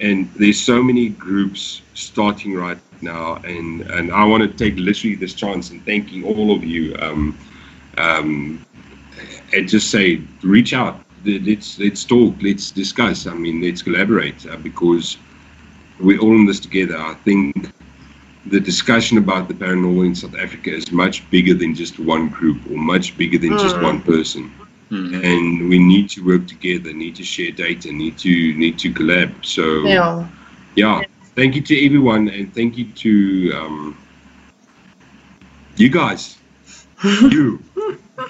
[0.00, 5.16] And there's so many groups starting right now, and and I want to take literally
[5.16, 6.94] this chance and thanking all of you.
[7.00, 7.38] Um,
[7.98, 8.64] um,
[9.52, 11.04] and just say, reach out.
[11.24, 12.36] Let's let's talk.
[12.42, 13.26] Let's discuss.
[13.26, 15.18] I mean, let's collaborate uh, because
[15.98, 16.96] we're all in this together.
[16.98, 17.72] I think
[18.46, 22.62] the discussion about the paranormal in South Africa is much bigger than just one group
[22.70, 24.52] or much bigger than just one person.
[25.12, 26.92] And we need to work together.
[26.92, 27.92] Need to share data.
[27.92, 29.44] Need to need to collab.
[29.44, 30.06] So
[30.76, 31.00] Ja.
[31.00, 31.04] yeah,
[31.38, 33.96] thank you to everyone, and thank you to um,
[35.76, 36.38] you guys,
[37.04, 37.62] you,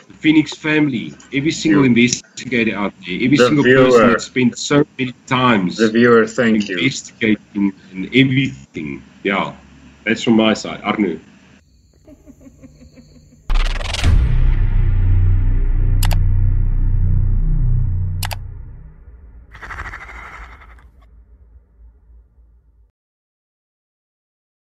[0.09, 3.91] the Phoenix family, every single investigator out there, every The single viewer.
[3.91, 6.79] person that spent so many times The viewer, thank you.
[6.79, 9.03] investigating and everything.
[9.25, 9.55] Yeah,
[10.05, 10.83] that's from my side.
[10.83, 11.19] Arnu.